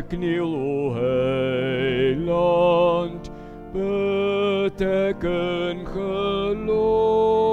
geknield, 0.00 0.54
o 0.54 0.92
heiland, 0.94 2.50
beteken 3.72 4.96
geloof. 5.86 7.44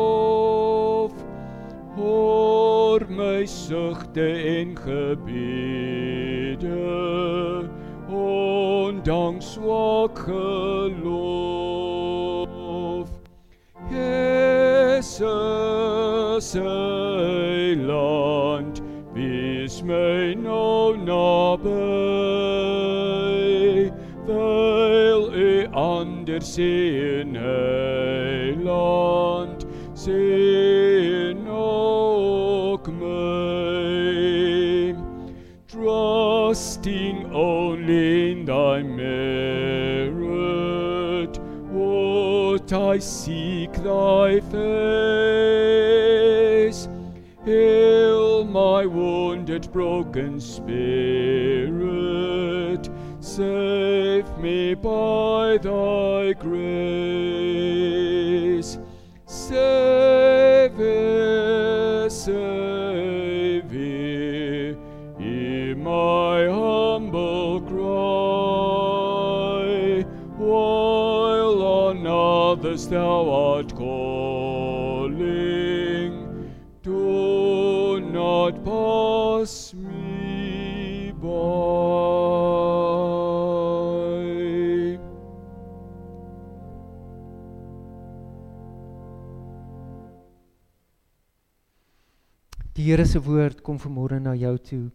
Hoor 1.95 3.05
mij 3.09 3.45
zuchten 3.45 4.45
in 4.45 4.77
gebeden, 4.77 5.29
ondanks 8.09 9.53
zwak 9.53 10.19
geloof. 10.19 11.17
Jezus, 13.89 15.27
heiland, 16.53 18.07
is 19.13 19.83
mij 19.83 20.33
nou 20.33 20.97
nabij. 20.97 22.16
Anders 26.37 26.57
in 26.59 27.35
eiland, 27.35 28.85
sien 29.93 31.47
ook. 31.47 32.87
Trusting 35.67 37.25
only 37.33 38.31
in 38.31 38.45
thy 38.45 38.83
merit, 38.83 40.19
would 41.71 42.71
I 42.71 42.99
seek 42.99 43.73
thy 43.83 44.39
face. 44.51 45.67
Heal 47.45 48.45
my 48.45 48.85
wounded, 48.85 49.71
broken 49.71 50.39
spirit. 50.39 51.37
Me 54.47 54.73
by 54.75 55.57
thy 55.57 56.33
Here 92.97 93.05
se 93.05 93.19
woord 93.21 93.59
kom 93.61 93.77
vanmôre 93.77 94.17
na 94.17 94.31
jou 94.33 94.55
toe 94.57 94.85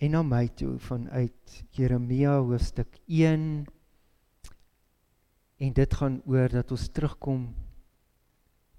en 0.00 0.14
na 0.14 0.22
my 0.24 0.46
toe 0.56 0.78
vanuit 0.80 1.56
Jeremia 1.76 2.38
hoofstuk 2.38 2.94
1 3.04 3.42
en 5.66 5.74
dit 5.76 5.96
gaan 6.00 6.16
oor 6.24 6.48
dat 6.48 6.72
ons 6.72 6.86
terugkom 6.88 7.42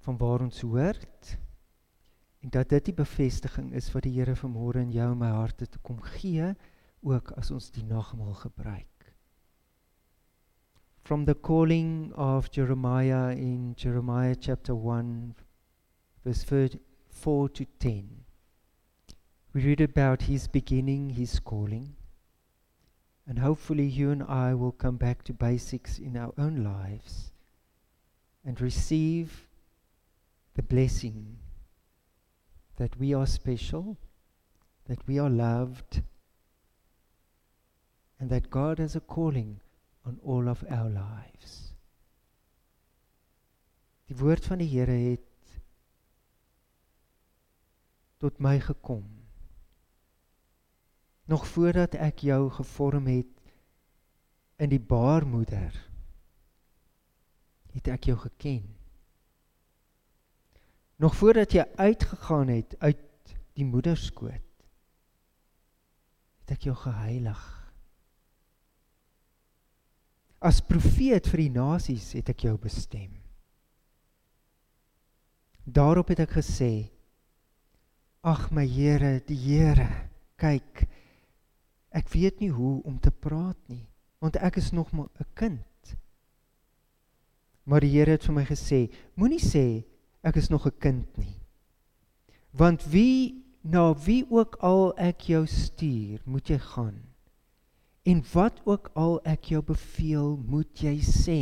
van 0.08 0.18
waar 0.18 0.48
ons 0.48 0.64
hoort 0.66 1.36
en 2.42 2.56
dat 2.58 2.74
dit 2.74 2.90
die 2.90 2.96
bevestiging 3.04 3.70
is 3.78 3.92
wat 3.94 4.10
die 4.10 4.16
Here 4.18 4.34
vanmôre 4.34 4.82
in 4.82 4.90
jou 4.98 5.12
en 5.12 5.22
my 5.22 5.30
harte 5.36 5.70
te 5.70 5.84
kom 5.86 6.02
gee 6.18 6.50
ook 7.06 7.36
as 7.38 7.54
ons 7.54 7.70
die 7.70 7.86
nagmaal 7.86 8.34
gebruik. 8.42 9.14
From 11.06 11.30
the 11.30 11.38
calling 11.38 12.10
of 12.18 12.50
Jeremiah 12.50 13.38
in 13.38 13.76
Jeremiah 13.78 14.34
chapter 14.34 14.74
1 14.74 15.36
verse 16.26 16.82
4 17.16 17.50
to 17.50 17.66
10 17.80 18.26
we 19.56 19.62
read 19.62 19.80
about 19.80 20.24
his 20.24 20.50
beginning, 20.50 21.12
his 21.12 21.40
calling. 21.40 21.96
And 23.26 23.40
hopefully, 23.40 23.86
you 23.86 24.12
and 24.12 24.22
I 24.22 24.54
will 24.54 24.74
come 24.74 24.98
back 24.98 25.24
to 25.24 25.34
basics 25.34 25.98
in 25.98 26.18
our 26.18 26.34
own 26.38 26.62
lives 26.62 27.32
and 28.44 28.60
receive 28.60 29.48
the 30.56 30.62
blessing 30.62 31.38
that 32.76 33.00
we 33.00 33.14
are 33.14 33.26
special, 33.26 33.96
that 34.90 35.08
we 35.08 35.18
are 35.20 35.30
loved, 35.30 36.02
and 38.20 38.30
that 38.30 38.50
God 38.50 38.80
has 38.80 38.98
a 38.98 39.00
calling 39.00 39.62
on 40.06 40.20
all 40.22 40.50
of 40.50 40.66
our 40.70 40.90
lives. 40.90 41.72
Die 44.10 44.18
woord 44.20 44.44
van 44.44 44.60
die 44.60 44.68
Here 44.68 44.92
het 44.92 45.35
tot 48.26 48.42
my 48.42 48.58
gekom. 48.60 49.04
Nog 51.30 51.46
voordat 51.48 51.94
ek 52.02 52.24
jou 52.26 52.50
gevorm 52.54 53.06
het 53.10 53.30
in 54.62 54.72
die 54.72 54.82
baarmoeder 54.82 55.74
het 57.76 57.90
ek 57.92 58.08
jou 58.10 58.16
geken. 58.18 58.64
Nog 61.02 61.18
voordat 61.20 61.52
jy 61.54 61.66
uitgegaan 61.76 62.54
het 62.54 62.78
uit 62.80 63.36
die 63.58 63.68
moederskoot 63.68 64.42
het 66.46 66.56
ek 66.56 66.66
jou 66.70 66.76
geheilig. 66.78 67.44
As 70.46 70.62
profeet 70.62 71.28
vir 71.30 71.46
die 71.46 71.54
nasies 71.54 72.12
het 72.18 72.30
ek 72.32 72.46
jou 72.48 72.56
bestem. 72.62 73.12
Daarop 75.66 76.14
het 76.14 76.22
ek 76.28 76.38
gesê 76.38 76.95
ag 78.26 78.50
my 78.52 78.66
Here 78.66 79.20
die 79.28 79.38
Here 79.38 79.90
kyk 80.42 80.88
Ek 81.96 82.10
weet 82.12 82.42
nie 82.44 82.52
hoe 82.52 82.82
om 82.84 82.98
te 83.00 83.12
praat 83.12 83.60
nie, 83.72 83.86
want 84.20 84.36
ek 84.44 84.58
is 84.60 84.74
nog 84.76 84.92
maar 84.92 85.08
'n 85.16 85.32
kind. 85.34 85.96
Maar 87.64 87.80
die 87.80 87.94
Here 87.94 88.12
het 88.12 88.26
vir 88.26 88.36
my 88.36 88.44
gesê, 88.44 88.92
moenie 89.16 89.40
sê 89.40 89.86
ek 90.22 90.36
is 90.36 90.50
nog 90.50 90.68
'n 90.68 90.80
kind 90.80 91.18
nie. 91.18 91.40
Want 92.52 92.84
wie 92.92 93.46
na 93.64 93.94
wie 93.94 94.26
ook 94.30 94.58
al 94.60 94.94
ek 94.98 95.22
jou 95.22 95.46
stuur, 95.48 96.22
moet 96.26 96.48
jy 96.50 96.60
gaan. 96.60 97.02
En 98.04 98.24
wat 98.34 98.62
ook 98.66 98.92
al 98.94 99.20
ek 99.26 99.44
jou 99.44 99.62
beveel, 99.62 100.38
moet 100.38 100.80
jy 100.80 101.00
sê. 101.02 101.42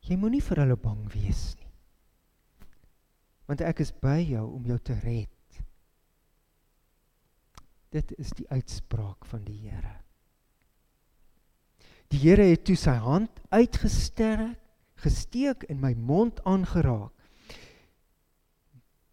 Jy 0.00 0.16
moenie 0.16 0.42
vir 0.42 0.56
hulle 0.56 0.76
bang 0.76 1.12
wees 1.12 1.54
nie. 1.54 1.59
Want 3.50 3.64
ek 3.66 3.80
is 3.82 3.90
by 3.98 4.20
jou 4.22 4.44
om 4.46 4.66
jou 4.70 4.76
te 4.78 4.94
red. 5.02 5.56
Dit 7.90 8.12
is 8.22 8.30
die 8.38 8.46
uitspraak 8.46 9.26
van 9.26 9.42
die 9.42 9.56
Here. 9.64 9.96
Die 12.14 12.20
Here 12.22 12.46
het 12.46 12.62
toe 12.68 12.76
sy 12.78 12.94
hand 13.02 13.42
uitgesterk, 13.50 14.54
gesteek 15.02 15.64
in 15.72 15.80
my 15.82 15.96
mond 15.98 16.38
aangeraak. 16.46 17.10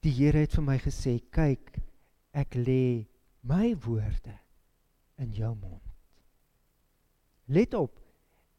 Die 0.06 0.14
Here 0.14 0.46
het 0.46 0.54
vir 0.54 0.66
my 0.70 0.78
gesê, 0.78 1.18
"Kyk, 1.32 1.82
ek 2.34 2.54
lê 2.54 3.08
my 3.42 3.74
woorde 3.74 4.38
in 5.18 5.34
jou 5.34 5.56
mond." 5.56 5.82
Let 7.48 7.74
op. 7.74 8.00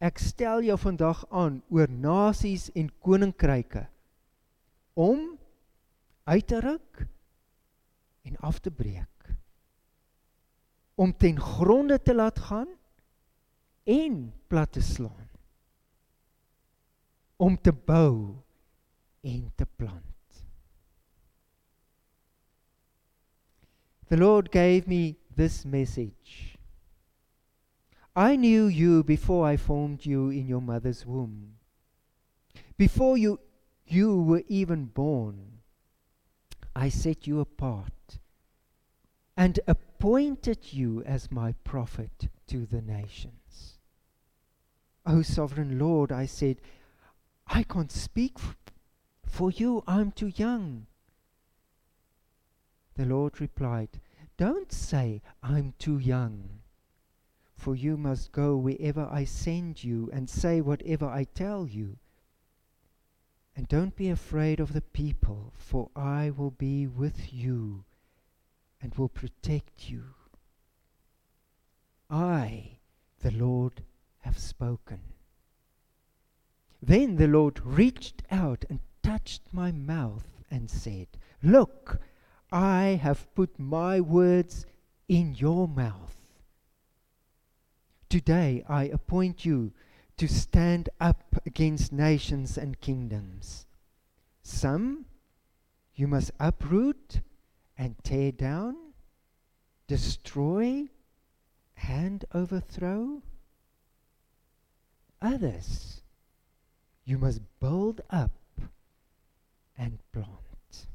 Ek 0.01 0.19
stel 0.19 0.63
jou 0.63 0.79
vandag 0.79 1.25
aan 1.31 1.63
oor 1.71 1.89
nasies 1.89 2.71
en 2.75 2.91
koninkryke 2.99 3.87
om 4.95 5.38
uit 6.29 6.47
te 6.47 6.61
ruk 6.61 7.07
en 8.23 8.37
af 8.37 8.59
te 8.59 8.71
breek. 8.71 9.37
Om 10.95 11.17
ten 11.17 11.41
gronde 11.41 12.03
te 12.03 12.15
laat 12.15 12.39
gaan 12.39 12.69
en 13.83 14.35
plat 14.47 14.73
te 14.73 14.81
slaan. 14.81 15.29
Om 17.37 17.61
te 17.61 17.73
bou 17.73 18.37
en 19.21 19.53
te 19.55 19.67
plant. 19.77 20.45
The 24.09 24.17
Lord 24.17 24.49
gave 24.53 24.83
me 24.87 25.17
this 25.35 25.65
message. 25.65 26.59
I 28.17 28.37
knew 28.37 28.69
you 28.69 29.05
before 29.05 29.53
I 29.53 29.59
formed 29.59 30.05
you 30.05 30.31
in 30.33 30.47
your 30.47 30.63
mother's 30.63 31.05
womb. 31.05 31.59
Before 32.77 33.19
you 33.19 33.39
you 33.85 34.25
were 34.25 34.45
even 34.49 34.91
born 34.93 35.58
I 36.75 36.89
set 36.89 37.27
you 37.27 37.41
apart 37.41 38.19
and 39.37 39.61
appointed 39.67 40.73
you 40.73 41.03
as 41.05 41.31
my 41.31 41.53
prophet 41.65 42.29
to 42.49 42.67
the 42.67 42.83
nations. 42.83 43.79
O 45.07 45.23
sovereign 45.23 45.79
Lord, 45.79 46.11
I 46.13 46.27
said, 46.27 46.61
I 47.47 47.63
can't 47.63 47.93
speak 47.93 48.33
f- 48.37 48.57
for 49.25 49.51
you, 49.51 49.83
I'm 49.87 50.11
too 50.11 50.33
young. 50.35 50.87
The 52.97 53.07
Lord 53.07 53.41
replied, 53.41 54.01
Don't 54.37 54.73
say, 54.73 55.23
I'm 55.43 55.75
too 55.79 55.99
young, 55.99 56.61
for 57.55 57.77
you 57.77 57.97
must 57.97 58.33
go 58.33 58.57
wherever 58.57 59.09
I 59.11 59.25
send 59.25 59.85
you 59.85 60.11
and 60.13 60.29
say 60.29 60.61
whatever 60.61 61.07
I 61.07 61.25
tell 61.25 61.67
you. 61.67 61.97
And 63.59 63.67
don't 63.67 63.97
be 63.97 64.09
afraid 64.09 64.61
of 64.61 64.73
the 64.73 64.81
people, 64.81 65.53
for 65.57 65.91
I 65.97 66.31
will 66.31 66.53
be 66.53 66.87
with 66.87 67.35
you 67.35 67.83
and 68.81 68.95
will 68.95 69.09
protect 69.09 69.91
you. 69.91 70.15
I, 72.09 72.79
the 73.19 73.33
Lord, 73.33 73.83
have 74.21 74.39
spoken. 74.39 75.01
Then 76.81 77.17
the 77.17 77.27
Lord 77.27 77.59
reached 77.65 78.23
out 78.31 78.65
and 78.71 78.79
touched 79.03 79.43
my 79.51 79.73
mouth 79.73 80.29
and 80.49 80.71
said, 80.71 81.09
Look, 81.43 82.01
I 82.53 83.01
have 83.03 83.35
put 83.35 83.59
my 83.59 84.01
words 84.01 84.67
in 85.09 85.35
your 85.35 85.67
mouth. 85.67 86.15
Today 88.09 88.63
I 88.69 88.85
appoint 88.85 89.45
you 89.45 89.73
to 90.19 90.29
stand 90.29 90.89
up 91.01 91.41
against 91.47 91.93
nations 91.93 92.59
and 92.59 92.81
kingdoms. 92.81 93.67
Some 94.43 95.07
you 95.95 96.07
must 96.07 96.33
uproot 96.39 97.21
and 97.77 97.95
tear 98.03 98.33
down, 98.33 98.77
destroy, 99.87 100.89
and 101.89 102.25
overthrow. 102.35 103.23
Others 105.23 106.03
you 107.05 107.19
must 107.19 107.41
build 107.61 108.01
up 108.11 108.33
and 109.77 109.99
plant. 110.13 110.87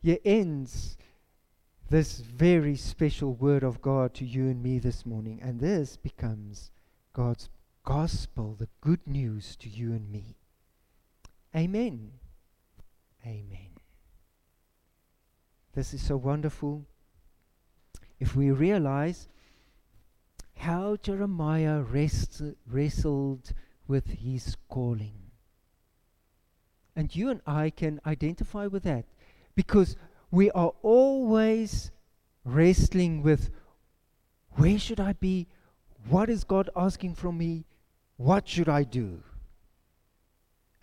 Here 0.00 0.18
ends 0.24 0.96
this 1.90 2.18
very 2.18 2.76
special 2.76 3.34
word 3.34 3.62
of 3.62 3.80
God 3.80 4.12
to 4.14 4.24
you 4.24 4.44
and 4.44 4.62
me 4.62 4.78
this 4.78 5.06
morning, 5.06 5.40
and 5.42 5.58
this 5.58 5.96
becomes 5.96 6.70
God's 7.12 7.48
gospel, 7.84 8.54
the 8.58 8.68
good 8.80 9.06
news 9.06 9.56
to 9.56 9.68
you 9.68 9.92
and 9.92 10.10
me. 10.10 10.36
Amen. 11.56 12.12
Amen. 13.24 13.70
This 15.74 15.94
is 15.94 16.02
so 16.02 16.16
wonderful. 16.16 16.84
If 18.20 18.36
we 18.36 18.50
realize 18.50 19.28
how 20.58 20.96
Jeremiah 20.96 21.80
rest, 21.80 22.42
wrestled 22.70 23.52
with 23.86 24.06
his 24.10 24.56
calling. 24.68 25.14
And 26.94 27.14
you 27.14 27.30
and 27.30 27.40
I 27.46 27.70
can 27.70 28.00
identify 28.04 28.66
with 28.66 28.82
that 28.82 29.06
because 29.54 29.96
we 30.30 30.50
are 30.50 30.72
always 30.82 31.90
wrestling 32.44 33.22
with 33.22 33.50
where 34.52 34.78
should 34.78 35.00
I 35.00 35.12
be? 35.12 35.46
What 36.08 36.28
is 36.28 36.44
God 36.44 36.70
asking 36.76 37.14
from 37.14 37.38
me? 37.38 37.64
What 38.16 38.48
should 38.48 38.68
I 38.68 38.82
do? 38.82 39.22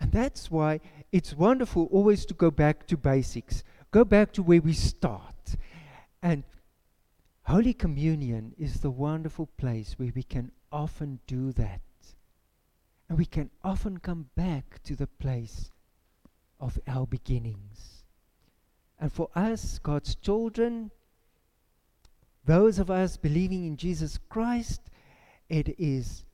And 0.00 0.12
that's 0.12 0.50
why 0.50 0.80
it's 1.12 1.34
wonderful 1.34 1.88
always 1.90 2.26
to 2.26 2.34
go 2.34 2.50
back 2.50 2.86
to 2.88 2.96
basics, 2.96 3.62
go 3.90 4.04
back 4.04 4.32
to 4.32 4.42
where 4.42 4.60
we 4.60 4.72
start. 4.72 5.56
And 6.22 6.44
Holy 7.42 7.72
Communion 7.72 8.54
is 8.58 8.80
the 8.80 8.90
wonderful 8.90 9.46
place 9.56 9.94
where 9.98 10.12
we 10.14 10.22
can 10.22 10.50
often 10.72 11.20
do 11.26 11.52
that. 11.52 11.80
And 13.08 13.16
we 13.16 13.26
can 13.26 13.50
often 13.62 13.98
come 13.98 14.30
back 14.34 14.82
to 14.84 14.96
the 14.96 15.06
place 15.06 15.70
of 16.58 16.78
our 16.88 17.06
beginnings. 17.06 17.95
And 18.98 19.12
for 19.12 19.28
us, 19.34 19.78
God's 19.78 20.14
children, 20.14 20.90
those 22.44 22.78
of 22.78 22.90
us 22.90 23.16
believing 23.16 23.64
in 23.64 23.76
Jesus 23.76 24.18
Christ, 24.28 24.80
it 25.48 25.74
is 25.78 26.24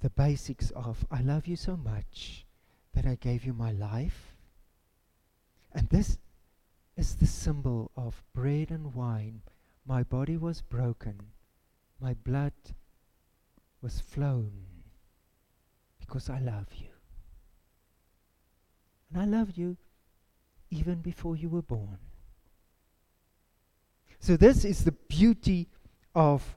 the 0.00 0.10
basics 0.10 0.70
of 0.72 1.06
I 1.10 1.22
love 1.22 1.46
you 1.46 1.56
so 1.56 1.76
much 1.76 2.46
that 2.94 3.06
I 3.06 3.14
gave 3.14 3.44
you 3.44 3.52
my 3.52 3.72
life. 3.72 4.34
And 5.72 5.88
this 5.88 6.18
is 6.96 7.16
the 7.16 7.26
symbol 7.26 7.90
of 7.96 8.22
bread 8.34 8.70
and 8.70 8.94
wine 8.94 9.42
my 9.88 10.02
body 10.02 10.36
was 10.36 10.60
broken, 10.60 11.18
my 11.98 12.12
blood 12.12 12.52
was 13.80 14.00
flown 14.00 14.52
because 15.98 16.28
I 16.28 16.38
love 16.40 16.68
you. 16.76 16.88
And 19.08 19.22
I 19.22 19.24
love 19.24 19.52
you 19.56 19.78
even 20.70 21.00
before 21.00 21.36
you 21.36 21.48
were 21.48 21.62
born. 21.62 21.98
So, 24.20 24.36
this 24.36 24.64
is 24.64 24.84
the 24.84 24.92
beauty 24.92 25.68
of 26.14 26.56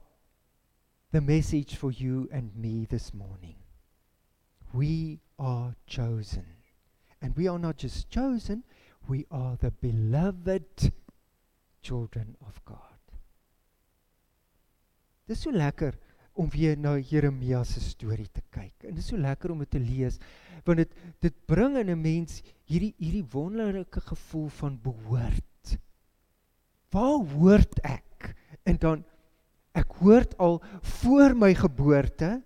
the 1.12 1.20
message 1.20 1.76
for 1.76 1.92
you 1.92 2.28
and 2.32 2.54
me 2.56 2.86
this 2.88 3.14
morning. 3.14 3.56
We 4.72 5.20
are 5.38 5.76
chosen. 5.86 6.46
And 7.20 7.36
we 7.36 7.46
are 7.46 7.58
not 7.58 7.76
just 7.76 8.10
chosen, 8.10 8.64
we 9.06 9.26
are 9.30 9.56
the 9.56 9.70
beloved 9.70 10.92
children 11.82 12.36
of 12.46 12.64
God. 12.64 12.78
Dis 15.28 15.40
so 15.40 15.50
lekker 15.50 15.94
om 16.32 16.48
weer 16.50 16.78
na 16.78 16.96
Jeremia 16.98 17.64
se 17.64 17.80
storie 17.80 18.28
te 18.32 18.42
kyk. 18.50 18.84
En 18.84 18.94
dit 18.94 19.02
is 19.02 19.10
so 19.12 19.16
lekker 19.16 19.50
om 19.50 19.58
dit 19.58 19.70
te 19.70 19.80
lees 19.80 20.18
want 20.64 20.78
dit 20.78 20.92
dit 21.20 21.34
bring 21.46 21.76
in 21.76 21.90
'n 21.90 22.00
mens 22.00 22.42
hierdie 22.70 22.94
hierdie 22.98 23.24
wonderlike 23.32 24.00
gevoel 24.00 24.48
van 24.48 24.78
behoort. 24.82 25.78
Waar 26.90 27.26
hoort 27.34 27.80
ek? 27.82 28.34
En 28.62 28.76
dan 28.78 29.04
ek 29.74 29.92
hoort 29.98 30.36
al 30.38 30.62
voor 30.82 31.34
my 31.36 31.54
geboorte 31.54 32.42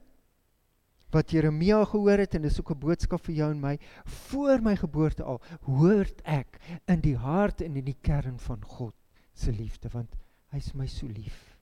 wat 1.11 1.31
Jeremia 1.31 1.85
gehoor 1.85 2.19
het 2.19 2.35
en 2.35 2.43
dis 2.43 2.61
ook 2.61 2.71
'n 2.71 2.79
boodskap 2.79 3.21
vir 3.25 3.35
jou 3.35 3.51
en 3.51 3.61
my 3.61 3.79
voor 4.05 4.63
my 4.63 4.77
geboorte 4.77 5.23
al 5.23 5.41
hoort 5.63 6.21
ek 6.25 6.59
in 6.87 7.01
die 7.01 7.17
hart 7.17 7.61
en 7.61 7.77
in 7.77 7.85
die 7.85 7.99
kern 8.01 8.39
van 8.39 8.63
God 8.65 8.95
se 9.33 9.53
liefde 9.53 9.89
want 9.89 10.17
hy's 10.51 10.73
my 10.75 10.87
so 10.87 11.07
lief. 11.07 11.56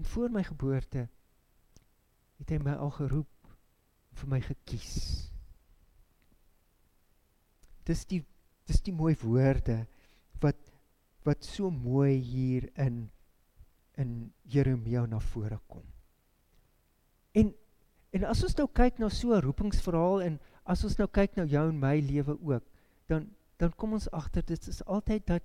En 0.00 0.06
voor 0.06 0.30
my 0.30 0.40
geboorte 0.44 1.08
het 2.40 2.48
hy 2.48 2.56
my 2.64 2.72
al 2.80 2.88
geroep 2.96 3.48
vir 4.16 4.28
my 4.32 4.38
gekies. 4.40 4.92
Dis 7.84 8.06
die 8.08 8.22
dis 8.64 8.78
die 8.86 8.94
mooi 8.96 9.12
woorde 9.20 9.82
wat 10.40 10.56
wat 11.28 11.44
so 11.44 11.68
mooi 11.68 12.14
hier 12.16 12.70
in 12.80 13.02
in 14.00 14.14
Jeremia 14.48 15.02
na 15.04 15.18
vore 15.20 15.58
kom. 15.68 15.84
En 17.36 17.50
en 18.16 18.24
as 18.30 18.40
ons 18.46 18.56
nou 18.56 18.66
kyk 18.80 19.02
na 19.04 19.10
so 19.12 19.34
'n 19.36 19.44
roepingsverhaal 19.44 20.24
en 20.28 20.38
as 20.64 20.84
ons 20.84 20.96
nou 20.96 21.08
kyk 21.12 21.36
na 21.36 21.44
jou 21.44 21.66
en 21.68 21.82
my 21.82 22.00
lewe 22.00 22.38
ook, 22.40 22.64
dan 23.06 23.28
dan 23.58 23.76
kom 23.76 23.92
ons 23.92 24.08
agter 24.16 24.48
dit 24.48 24.66
is 24.66 24.80
altyd 24.84 25.26
dat 25.26 25.44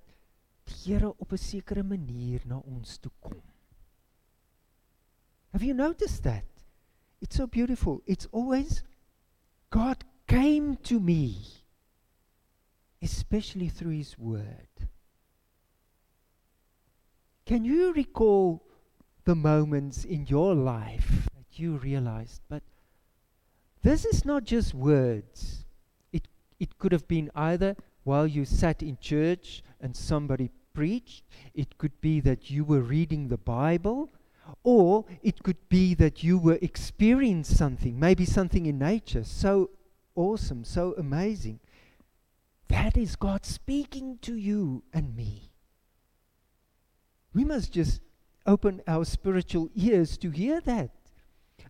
die 0.64 0.80
Here 0.80 1.12
op 1.18 1.32
'n 1.32 1.38
sekere 1.38 1.82
manier 1.82 2.40
na 2.46 2.56
ons 2.56 2.96
toe 2.98 3.12
kom. 3.20 3.42
Have 5.52 5.62
you 5.62 5.74
noticed 5.74 6.22
that? 6.24 6.44
It's 7.20 7.36
so 7.36 7.46
beautiful. 7.46 8.02
It's 8.06 8.28
always 8.32 8.82
God 9.70 10.04
came 10.26 10.76
to 10.84 11.00
me, 11.00 11.38
especially 13.02 13.68
through 13.68 13.92
His 13.92 14.18
Word. 14.18 14.68
Can 17.46 17.64
you 17.64 17.92
recall 17.92 18.62
the 19.24 19.34
moments 19.34 20.04
in 20.04 20.26
your 20.26 20.54
life 20.54 21.28
that 21.36 21.58
you 21.58 21.76
realized, 21.76 22.42
but 22.48 22.62
this 23.82 24.04
is 24.04 24.24
not 24.24 24.44
just 24.44 24.74
words? 24.74 25.64
It, 26.12 26.26
it 26.58 26.76
could 26.78 26.92
have 26.92 27.06
been 27.06 27.30
either 27.34 27.76
while 28.02 28.26
you 28.26 28.44
sat 28.44 28.82
in 28.82 28.98
church 29.00 29.62
and 29.80 29.96
somebody 29.96 30.50
preached, 30.74 31.24
it 31.54 31.78
could 31.78 32.00
be 32.00 32.20
that 32.20 32.50
you 32.50 32.64
were 32.64 32.80
reading 32.80 33.28
the 33.28 33.38
Bible 33.38 34.10
or 34.62 35.04
it 35.22 35.42
could 35.42 35.68
be 35.68 35.94
that 35.94 36.22
you 36.22 36.38
were 36.38 36.58
experiencing 36.62 37.56
something, 37.56 37.98
maybe 37.98 38.24
something 38.24 38.66
in 38.66 38.78
nature, 38.78 39.24
so 39.24 39.70
awesome, 40.14 40.64
so 40.64 40.94
amazing. 40.98 41.60
That 42.68 42.96
is 42.96 43.16
God 43.16 43.44
speaking 43.44 44.18
to 44.22 44.34
you 44.34 44.82
and 44.92 45.14
me. 45.14 45.50
We 47.32 47.44
must 47.44 47.72
just 47.72 48.00
open 48.46 48.82
our 48.86 49.04
spiritual 49.04 49.68
ears 49.74 50.16
to 50.18 50.30
hear 50.30 50.60
that. 50.62 50.90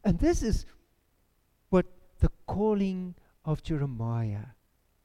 And 0.04 0.18
this 0.18 0.42
is 0.42 0.64
what 1.70 1.86
the 2.20 2.30
calling 2.46 3.14
of 3.44 3.62
Jeremiah 3.62 4.46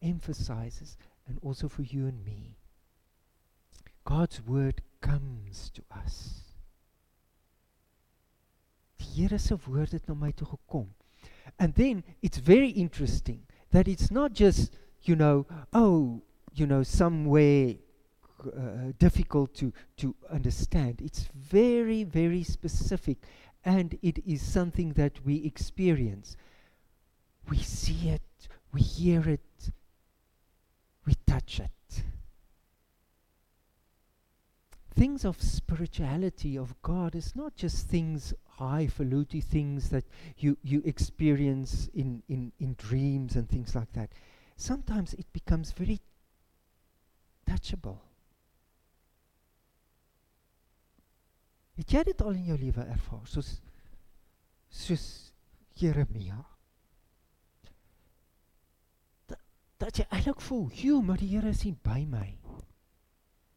emphasizes, 0.02 0.98
and 1.28 1.40
also 1.42 1.68
for 1.68 1.84
you 1.84 2.08
and 2.08 2.24
me. 2.26 2.58
God's 4.04 4.42
word 4.46 4.82
comes 5.00 5.72
to 5.76 5.84
us. 5.96 6.41
Die 9.02 9.22
Here 9.22 9.40
se 9.40 9.56
woord 9.66 9.92
het 9.92 10.08
na 10.08 10.14
my 10.14 10.32
toe 10.32 10.48
gekom. 10.48 10.90
And 11.58 11.76
then 11.76 12.04
it's 12.22 12.38
very 12.38 12.70
interesting 12.70 13.46
that 13.72 13.88
it's 13.88 14.12
not 14.12 14.34
just, 14.34 14.74
you 15.04 15.16
know, 15.16 15.46
oh, 15.74 16.22
you 16.54 16.66
know, 16.66 16.84
somewhere 16.84 17.76
uh, 18.46 18.92
difficult 18.98 19.54
to 19.56 19.72
to 19.98 20.16
understand. 20.30 21.02
It's 21.02 21.28
very 21.36 22.04
very 22.04 22.44
specific 22.44 23.18
and 23.64 23.98
it 24.02 24.20
is 24.26 24.42
something 24.42 24.94
that 24.94 25.24
we 25.26 25.44
experience. 25.46 26.36
We 27.50 27.58
see 27.58 28.10
it, 28.10 28.48
we 28.74 28.82
hear 28.82 29.28
it, 29.30 29.72
we 31.06 31.14
touch 31.26 31.60
it. 31.60 31.72
things 35.02 35.26
of 35.26 35.42
spirituality 35.42 36.58
of 36.58 36.80
God 36.82 37.16
is 37.16 37.36
not 37.36 37.56
just 37.56 37.88
things 37.88 38.34
highfalutin 38.62 39.42
things 39.42 39.90
that 39.90 40.06
you 40.38 40.58
you 40.62 40.82
experience 40.86 41.90
in 41.94 42.24
in 42.28 42.52
in 42.60 42.76
dreams 42.78 43.36
and 43.36 43.50
things 43.50 43.76
like 43.76 43.92
that. 43.94 44.10
Sometimes 44.56 45.14
it 45.14 45.26
becomes 45.34 45.74
very 45.74 46.00
touchable. 47.46 48.00
Het 51.80 51.92
jy 51.92 52.04
dit 52.12 52.22
al 52.22 52.38
in 52.38 52.46
jou 52.52 52.58
lewe 52.62 52.86
ervaar 52.86 53.28
soos 53.28 53.56
soos 54.70 55.06
Jeremia? 55.82 56.38
Dat, 59.26 59.40
dat 59.82 59.98
jy 59.98 60.06
eintlik 60.10 60.42
voel, 60.42 60.70
"Jo, 60.72 61.02
maar 61.02 61.18
die 61.18 61.30
Here 61.30 61.50
is 61.50 61.64
nie 61.64 61.76
by 61.84 62.06
my." 62.06 62.38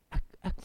Ek 0.08 0.24
ek 0.40 0.64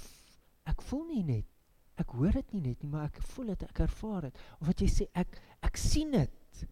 ek 0.64 0.82
voel 0.82 1.06
nie 1.06 1.24
net 1.24 1.59
ek 2.02 2.16
hoor 2.18 2.36
dit 2.40 2.54
nie 2.56 2.64
net 2.70 2.84
nie 2.84 2.92
maar 2.92 3.08
ek 3.10 3.22
voel 3.34 3.54
dit 3.54 3.66
ek 3.68 3.84
ervaar 3.86 4.28
dit 4.28 4.42
of 4.60 4.68
wat 4.68 4.84
jy 4.84 4.90
sê 4.96 5.08
ek 5.24 5.40
ek 5.70 5.80
sien 5.80 6.12
dit 6.16 6.66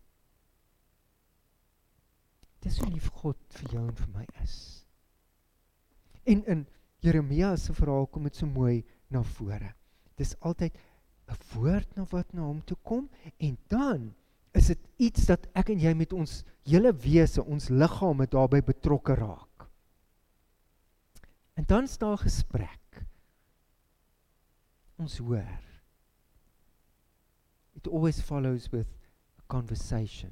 dis 2.65 2.79
hoe 2.83 2.91
lief 2.91 3.09
God 3.21 3.39
vir 3.59 3.77
jou 3.77 3.85
en 3.85 3.95
vir 4.01 4.13
my 4.15 4.25
is 4.43 4.57
en 6.27 6.43
in 6.55 6.65
Jeremia 7.05 7.53
se 7.61 7.75
verhaal 7.77 8.07
kom 8.11 8.25
dit 8.27 8.35
so 8.35 8.49
mooi 8.49 8.83
na 9.13 9.23
vore 9.37 9.73
dis 10.19 10.35
altyd 10.41 10.77
'n 11.27 11.37
woord 11.53 11.97
na 11.97 12.07
wat 12.11 12.33
na 12.33 12.47
hom 12.47 12.61
toe 12.61 12.77
kom 12.83 13.09
en 13.37 13.57
dan 13.67 14.13
is 14.57 14.71
dit 14.73 14.79
iets 15.09 15.27
dat 15.29 15.45
ek 15.57 15.69
en 15.73 15.81
jy 15.81 15.93
met 15.97 16.13
ons 16.15 16.41
hele 16.67 16.91
wese, 17.03 17.43
ons 17.43 17.69
liggame 17.69 18.27
daarbey 18.31 18.63
betrokke 18.65 19.15
raak. 19.17 19.67
En 21.57 21.65
dan 21.67 21.87
staan 21.89 22.17
gesprek. 22.21 22.81
Ons 24.99 25.17
hoor. 25.17 25.45
It 27.75 27.87
always 27.87 28.19
follows 28.19 28.71
with 28.71 28.87
a 29.37 29.43
conversation. 29.47 30.31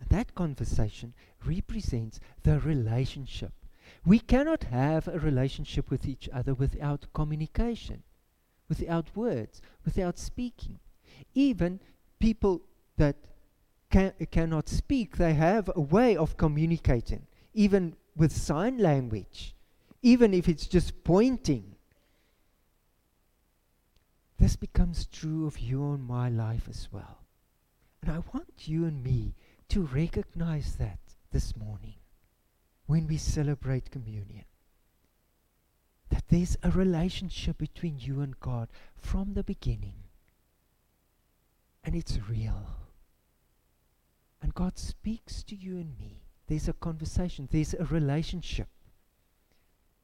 And 0.00 0.08
that 0.08 0.34
conversation 0.34 1.12
represents 1.44 2.20
the 2.42 2.58
relationship. 2.60 3.52
We 4.06 4.18
cannot 4.18 4.64
have 4.64 5.08
a 5.08 5.18
relationship 5.18 5.90
with 5.90 6.06
each 6.06 6.28
other 6.32 6.54
without 6.54 7.06
communication, 7.12 8.02
without 8.68 9.14
words, 9.14 9.60
without 9.84 10.18
speaking. 10.18 10.78
Even 11.34 11.80
people 12.18 12.62
that 12.96 13.16
can, 13.90 14.14
cannot 14.30 14.68
speak, 14.68 15.16
they 15.16 15.34
have 15.34 15.70
a 15.74 15.80
way 15.80 16.16
of 16.16 16.38
communicating, 16.38 17.26
even 17.52 17.96
with 18.16 18.32
sign 18.32 18.78
language, 18.78 19.54
even 20.02 20.32
if 20.32 20.48
it's 20.48 20.66
just 20.66 21.04
pointing. 21.04 21.74
This 24.40 24.56
becomes 24.56 25.04
true 25.04 25.46
of 25.46 25.58
you 25.58 25.92
and 25.92 26.02
my 26.02 26.30
life 26.30 26.66
as 26.66 26.88
well. 26.90 27.18
And 28.00 28.10
I 28.10 28.22
want 28.32 28.66
you 28.66 28.86
and 28.86 29.04
me 29.04 29.34
to 29.68 29.82
recognize 29.82 30.76
that 30.76 30.98
this 31.30 31.54
morning 31.54 31.96
when 32.86 33.06
we 33.06 33.18
celebrate 33.18 33.90
communion. 33.90 34.46
That 36.08 36.24
there's 36.30 36.56
a 36.62 36.70
relationship 36.70 37.58
between 37.58 37.98
you 37.98 38.22
and 38.22 38.40
God 38.40 38.68
from 38.96 39.34
the 39.34 39.44
beginning. 39.44 39.94
And 41.84 41.94
it's 41.94 42.18
real. 42.26 42.66
And 44.40 44.54
God 44.54 44.78
speaks 44.78 45.42
to 45.44 45.54
you 45.54 45.76
and 45.76 45.98
me. 45.98 46.22
There's 46.46 46.66
a 46.66 46.72
conversation, 46.72 47.46
there's 47.52 47.74
a 47.74 47.84
relationship. 47.84 48.68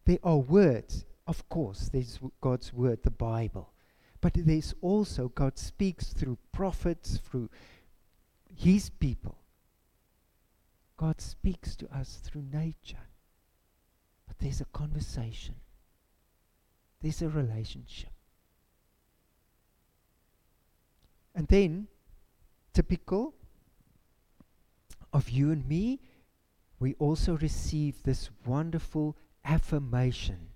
There 0.04 0.18
are 0.22 0.36
words, 0.36 1.06
of 1.26 1.48
course, 1.48 1.88
there's 1.90 2.20
God's 2.42 2.74
word, 2.74 3.02
the 3.02 3.10
Bible. 3.10 3.72
But 4.20 4.32
there's 4.34 4.74
also 4.80 5.28
God 5.28 5.58
speaks 5.58 6.12
through 6.12 6.38
prophets, 6.52 7.18
through 7.18 7.50
his 8.54 8.90
people. 8.90 9.38
God 10.96 11.20
speaks 11.20 11.76
to 11.76 11.94
us 11.94 12.20
through 12.24 12.44
nature. 12.52 13.08
But 14.26 14.38
there's 14.38 14.60
a 14.60 14.66
conversation, 14.66 15.56
there's 17.00 17.22
a 17.22 17.28
relationship. 17.28 18.10
And 21.34 21.46
then, 21.48 21.88
typical 22.72 23.34
of 25.12 25.28
you 25.28 25.52
and 25.52 25.68
me, 25.68 26.00
we 26.78 26.94
also 26.94 27.36
receive 27.36 28.02
this 28.02 28.30
wonderful 28.46 29.16
affirmation. 29.44 30.48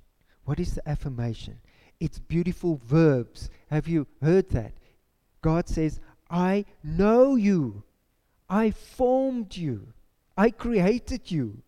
What 0.45 0.59
is 0.59 0.75
the 0.75 0.89
affirmation? 0.89 1.61
It's 2.01 2.19
beautiful 2.19 2.81
verbs. 2.83 3.51
Have 3.71 3.87
you 3.87 4.07
heard 4.23 4.49
that? 4.51 4.73
God 5.43 5.69
says, 5.69 6.01
I 6.31 6.65
know 6.83 7.37
you. 7.37 7.83
I 8.49 8.71
formed 8.71 9.57
you. 9.57 9.93
I 10.37 10.51
created 10.51 11.31
you. 11.31 11.63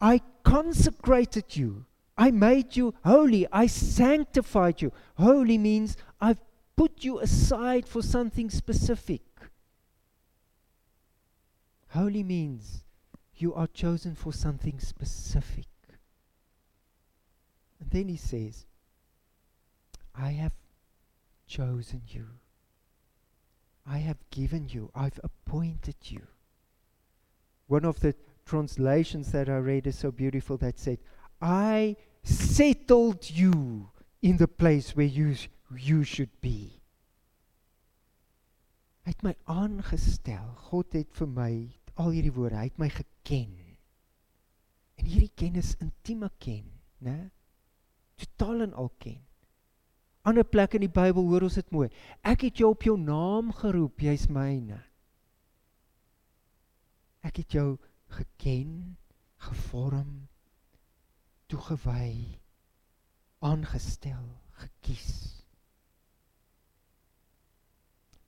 I 0.00 0.20
consecrated 0.42 1.56
you. 1.56 1.86
I 2.16 2.32
made 2.32 2.76
you 2.76 2.94
holy. 3.04 3.46
I 3.52 3.66
sanctified 3.66 4.82
you. 4.82 4.92
Holy 5.16 5.56
means 5.56 5.96
I've 6.20 6.40
put 6.76 7.04
you 7.04 7.20
aside 7.20 7.86
for 7.86 8.02
something 8.02 8.50
specific. 8.50 9.22
Holy 11.90 12.22
means 12.22 12.84
you 13.36 13.54
are 13.54 13.68
chosen 13.68 14.14
for 14.14 14.32
something 14.32 14.80
specific. 14.80 15.66
And 17.80 17.90
then 17.90 18.08
he 18.08 18.16
says, 18.16 18.66
I 20.18 20.32
have 20.32 20.52
chosen 21.46 22.02
you. 22.08 22.26
I 23.86 23.98
have 23.98 24.18
given 24.30 24.68
you. 24.68 24.90
I've 24.94 25.20
appointed 25.22 25.96
you. 26.02 26.22
One 27.68 27.84
of 27.84 28.00
the 28.00 28.14
translations 28.44 29.30
that 29.32 29.48
I 29.48 29.58
read 29.58 29.86
is 29.86 29.98
so 29.98 30.10
beautiful 30.10 30.56
that 30.58 30.78
said, 30.78 30.98
I 31.40 31.96
settled 32.24 33.30
you 33.30 33.90
in 34.20 34.36
the 34.38 34.48
place 34.48 34.96
where 34.96 35.06
you, 35.06 35.36
you 35.76 36.02
should 36.02 36.40
be. 36.40 36.80
Hy 39.04 39.14
het 39.14 39.22
my 39.24 39.32
aangestel. 39.48 40.50
God 40.68 40.92
het 40.92 41.14
vir 41.16 41.30
my 41.32 41.52
al 41.96 42.10
hierdie 42.12 42.34
woorde, 42.34 42.58
hy 42.60 42.66
het 42.68 42.80
my 42.82 42.90
geken. 42.92 43.54
En 45.00 45.06
hierdie 45.08 45.32
kennis 45.32 45.70
intieme 45.80 46.28
ken, 46.42 46.66
né? 47.00 47.30
Totaal 48.20 48.66
en 48.66 48.74
al 48.76 48.90
ken. 49.00 49.22
Ander 50.28 50.44
plek 50.44 50.76
in 50.76 50.84
die 50.84 50.92
Bybel 50.92 51.24
hoor 51.30 51.46
ons 51.46 51.56
dit 51.56 51.70
mooi. 51.72 51.88
Ek 52.26 52.44
het 52.48 52.60
jou 52.60 52.72
op 52.74 52.84
jou 52.84 52.98
naam 53.00 53.52
geroep, 53.56 54.02
jy's 54.04 54.26
myne. 54.32 54.82
Ek 57.24 57.40
het 57.40 57.56
jou 57.56 57.68
geken, 58.12 58.98
gevorm, 59.48 60.28
toegewy, 61.48 62.40
aangestel, 63.40 64.26
gekies. 64.60 65.38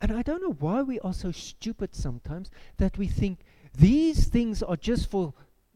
And 0.00 0.12
I 0.12 0.22
don't 0.22 0.40
know 0.40 0.56
why 0.58 0.80
we 0.82 0.98
are 1.00 1.12
so 1.12 1.30
stupid 1.30 1.94
sometimes 1.94 2.50
that 2.78 2.96
we 2.96 3.06
think 3.06 3.40
these 3.76 4.28
things 4.28 4.62
are 4.62 4.76
just 4.76 5.10
for 5.10 5.34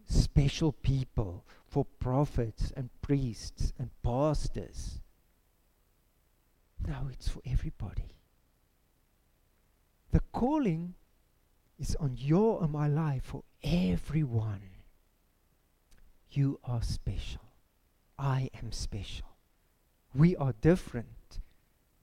special 0.09 0.73
people, 0.73 1.45
for 1.67 1.85
prophets 1.99 2.73
and 2.77 2.89
priests 3.03 3.75
and 3.79 3.91
pastors. 4.03 5.04
No, 6.87 7.09
it's 7.11 7.29
for 7.29 7.41
everybody. 7.47 8.17
The 10.13 10.21
calling 10.33 10.95
is 11.79 11.97
on 11.97 12.17
your 12.19 12.63
and 12.63 12.73
my 12.73 12.89
life 12.89 13.25
for 13.25 13.43
everyone. 13.63 14.61
You 16.31 16.61
are 16.65 16.83
special. 16.83 17.43
I 18.19 18.51
am 18.63 18.71
special. 18.73 19.27
We 20.15 20.37
are 20.37 20.53
different, 20.61 21.41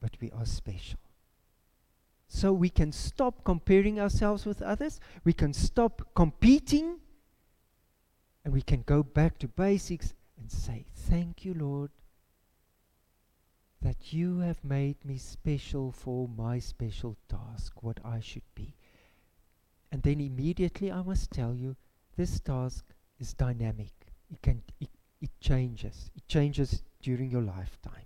but 0.01 0.11
we 0.19 0.31
are 0.31 0.45
special. 0.45 0.99
So 2.27 2.51
we 2.53 2.69
can 2.69 2.91
stop 2.91 3.43
comparing 3.43 3.99
ourselves 3.99 4.45
with 4.45 4.61
others, 4.61 4.99
we 5.23 5.33
can 5.33 5.53
stop 5.53 6.01
competing, 6.15 6.99
and 8.43 8.53
we 8.53 8.61
can 8.61 8.83
go 8.83 9.03
back 9.03 9.37
to 9.39 9.47
basics 9.47 10.13
and 10.39 10.51
say, 10.51 10.85
Thank 10.93 11.45
you, 11.45 11.53
Lord, 11.53 11.91
that 13.81 14.13
you 14.13 14.39
have 14.39 14.63
made 14.63 15.03
me 15.03 15.17
special 15.17 15.91
for 15.91 16.27
my 16.27 16.59
special 16.59 17.17
task, 17.27 17.81
what 17.81 17.99
I 18.05 18.19
should 18.19 18.43
be. 18.53 18.75
And 19.91 20.03
then 20.03 20.21
immediately 20.21 20.91
I 20.91 21.01
must 21.01 21.31
tell 21.31 21.55
you, 21.55 21.75
this 22.15 22.39
task 22.39 22.85
is 23.19 23.33
dynamic. 23.33 23.91
It 24.31 24.41
can 24.41 24.61
it, 24.79 24.89
it 25.19 25.31
changes. 25.39 26.11
It 26.15 26.27
changes 26.27 26.83
during 27.01 27.31
your 27.31 27.41
lifetime. 27.41 28.05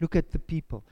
Look 0.00 0.16
at 0.16 0.30
the 0.30 0.38
people. 0.38 0.84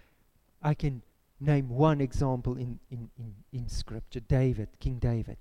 I 0.62 0.74
can 0.74 1.03
name 1.41 1.68
one 1.68 2.01
example 2.01 2.57
in, 2.57 2.78
in, 2.91 3.11
in, 3.18 3.34
in 3.53 3.68
scripture 3.68 4.20
David, 4.20 4.68
King 4.80 4.99
David. 4.99 5.37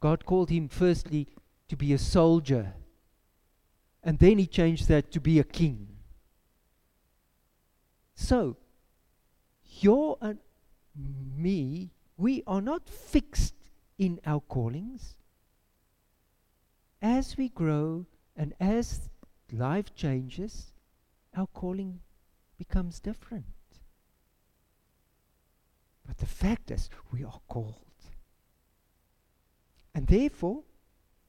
God 0.00 0.24
called 0.24 0.50
him 0.50 0.68
firstly 0.68 1.28
to 1.68 1.76
be 1.76 1.92
a 1.92 1.98
soldier, 1.98 2.74
and 4.02 4.18
then 4.18 4.38
he 4.38 4.46
changed 4.46 4.88
that 4.88 5.10
to 5.12 5.20
be 5.20 5.38
a 5.38 5.44
king. 5.44 5.93
So, 8.14 8.56
you 9.80 10.16
and 10.20 10.38
me, 11.36 11.90
we 12.16 12.42
are 12.46 12.60
not 12.60 12.88
fixed 12.88 13.54
in 13.98 14.20
our 14.24 14.40
callings. 14.40 15.16
As 17.02 17.36
we 17.36 17.48
grow 17.48 18.06
and 18.36 18.54
as 18.60 19.10
life 19.52 19.94
changes, 19.94 20.72
our 21.36 21.46
calling 21.48 22.00
becomes 22.56 23.00
different. 23.00 23.44
But 26.06 26.18
the 26.18 26.26
fact 26.26 26.70
is, 26.70 26.88
we 27.12 27.24
are 27.24 27.40
called. 27.48 27.80
And 29.94 30.06
therefore, 30.06 30.62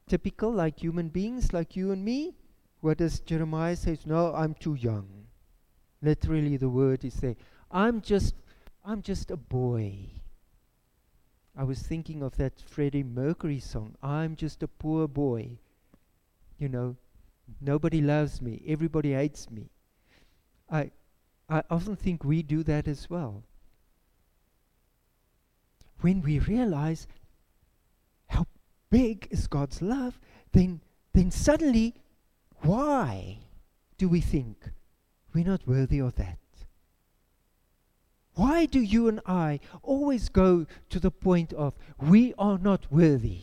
typical 0.08 0.52
like 0.52 0.80
human 0.80 1.10
beings, 1.10 1.54
like 1.54 1.76
you 1.76 1.92
and 1.92 2.04
me, 2.04 2.36
what 2.82 2.98
does 2.98 3.20
Jeremiah 3.20 3.76
say? 3.76 3.98
No, 4.06 4.34
I'm 4.34 4.54
too 4.54 4.76
young. 4.76 5.25
Literally, 6.06 6.58
the 6.58 6.70
word 6.70 7.04
is 7.04 7.16
there. 7.16 7.36
I'm 7.72 8.02
just, 8.02 8.36
I'm 8.84 9.02
just 9.02 9.32
a 9.32 9.38
boy. 9.38 9.94
I 11.58 11.64
was 11.64 11.82
thinking 11.82 12.22
of 12.22 12.38
that 12.38 12.62
Freddie 12.62 13.04
Mercury 13.04 13.60
song, 13.60 13.96
I'm 14.04 14.36
just 14.36 14.62
a 14.64 14.68
poor 14.68 15.08
boy. 15.08 15.58
You 16.58 16.70
know, 16.70 16.96
nobody 17.60 18.02
loves 18.02 18.42
me, 18.42 18.62
everybody 18.68 19.14
hates 19.14 19.50
me. 19.50 19.70
I, 20.70 20.92
I 21.50 21.64
often 21.70 21.96
think 21.96 22.24
we 22.24 22.44
do 22.44 22.64
that 22.64 22.88
as 22.88 23.10
well. 23.10 23.44
when 26.02 26.22
we 26.22 26.38
realize 26.40 27.08
how 28.28 28.46
big 28.92 29.28
is 29.32 29.48
God's 29.48 29.82
love, 29.82 30.20
then, 30.52 30.82
then 31.14 31.32
suddenly, 31.32 31.96
why 32.62 33.40
do 33.98 34.08
we 34.10 34.22
think 34.22 34.70
we're 35.36 35.44
not 35.44 35.68
worthy 35.68 36.00
of 36.00 36.16
that? 36.16 36.40
Why 38.36 38.66
do 38.66 38.80
you 38.80 39.08
and 39.08 39.22
I 39.26 39.60
always 39.82 40.30
go 40.30 40.66
to 40.90 41.00
the 41.00 41.12
point 41.12 41.54
of 41.54 41.74
we 42.00 42.34
are 42.38 42.58
not 42.58 42.92
worthy? 42.92 43.42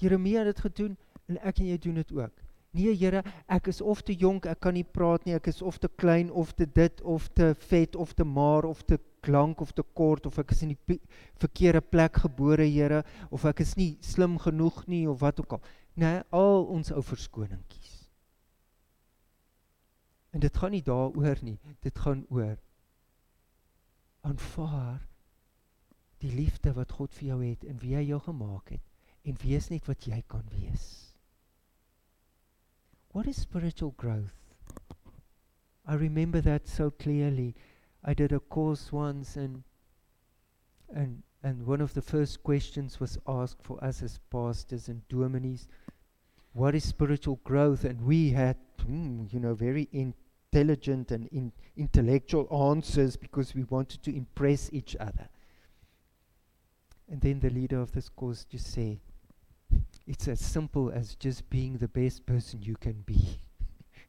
Jeremia 0.00 0.44
het 0.44 0.54
dit 0.54 0.60
gedoen 0.60 0.96
en 1.28 1.36
ek 1.44 1.60
en 1.60 1.68
jy 1.68 1.78
doen 1.78 2.00
dit 2.00 2.12
ook. 2.16 2.32
Nee 2.72 2.94
Here, 2.94 3.22
ek 3.50 3.68
is 3.72 3.80
of 3.80 4.00
te 4.06 4.14
jonk, 4.14 4.46
ek 4.46 4.60
kan 4.62 4.76
nie 4.76 4.86
praat 4.86 5.24
nie, 5.26 5.34
ek 5.34 5.50
is 5.50 5.60
of 5.62 5.80
te 5.82 5.88
klein 6.00 6.30
of 6.30 6.52
te 6.56 6.66
dit 6.66 7.02
of 7.02 7.26
te 7.34 7.50
vet 7.68 7.96
of 7.96 8.14
te 8.14 8.24
maar 8.24 8.68
of 8.68 8.84
te 8.86 9.00
klank 9.20 9.60
of 9.60 9.72
te 9.76 9.84
kort 9.96 10.28
of 10.28 10.38
ek 10.40 10.54
is 10.54 10.62
in 10.64 10.72
die 10.72 11.00
verkeerde 11.42 11.82
plek 11.82 12.22
gebore 12.22 12.64
Here 12.64 13.02
of 13.28 13.44
ek 13.48 13.64
is 13.66 13.74
nie 13.76 13.96
slim 14.00 14.38
genoeg 14.40 14.84
nie 14.88 15.06
of 15.10 15.20
wat 15.20 15.42
ook 15.42 15.58
al. 15.58 15.64
Nee, 16.00 16.22
al 16.30 16.68
ons 16.70 16.92
ou 16.94 17.02
verskoningkies. 17.04 17.79
En 20.30 20.40
dit 20.40 20.56
gaan 20.56 20.70
nie 20.70 20.82
daaroor 20.82 21.38
nie, 21.42 21.58
dit 21.82 21.98
gaan 21.98 22.24
oor 22.28 22.58
aanvaar 24.20 25.06
die 26.20 26.32
liefde 26.34 26.72
wat 26.76 26.92
God 26.92 27.14
vir 27.16 27.30
jou 27.32 27.38
het 27.44 27.64
en 27.64 27.78
wie 27.80 27.94
hy 27.96 28.02
jou 28.10 28.20
gemaak 28.20 28.74
het 28.76 28.84
en 29.24 29.38
wees 29.42 29.70
net 29.72 29.88
wat 29.88 30.04
jy 30.08 30.20
kan 30.28 30.44
wees. 30.52 30.84
What 33.12 33.26
is 33.26 33.40
spiritual 33.40 33.94
growth? 33.96 34.36
I 35.86 35.94
remember 35.94 36.40
that 36.42 36.68
so 36.68 36.90
clearly. 36.90 37.54
I 38.04 38.14
did 38.14 38.32
a 38.32 38.40
course 38.40 38.92
once 38.92 39.36
and 39.36 39.64
and 40.94 41.22
and 41.42 41.66
one 41.66 41.80
of 41.80 41.94
the 41.94 42.02
first 42.02 42.42
questions 42.42 43.00
was 43.00 43.18
asked 43.26 43.62
for 43.62 43.82
us 43.82 44.02
as 44.02 44.20
pastors 44.30 44.88
and 44.88 45.08
dominees 45.08 45.66
what 46.52 46.74
is 46.74 46.84
spiritual 46.84 47.40
growth 47.44 47.84
and 47.84 48.02
we 48.02 48.30
had 48.30 48.56
mm, 48.86 49.32
you 49.32 49.40
know 49.40 49.54
very 49.54 49.88
intelligent 49.92 51.10
and 51.10 51.26
in 51.28 51.52
intellectual 51.76 52.48
answers 52.70 53.16
because 53.16 53.54
we 53.54 53.64
wanted 53.64 54.02
to 54.02 54.14
impress 54.14 54.70
each 54.72 54.96
other 54.98 55.28
and 57.10 57.20
then 57.20 57.40
the 57.40 57.50
leader 57.50 57.80
of 57.80 57.92
this 57.92 58.08
course 58.08 58.44
just 58.44 58.72
said 58.72 58.98
it's 60.06 60.28
as 60.28 60.40
simple 60.40 60.90
as 60.90 61.14
just 61.14 61.48
being 61.50 61.76
the 61.76 61.88
best 61.88 62.26
person 62.26 62.62
you 62.62 62.76
can 62.76 63.02
be. 63.06 63.40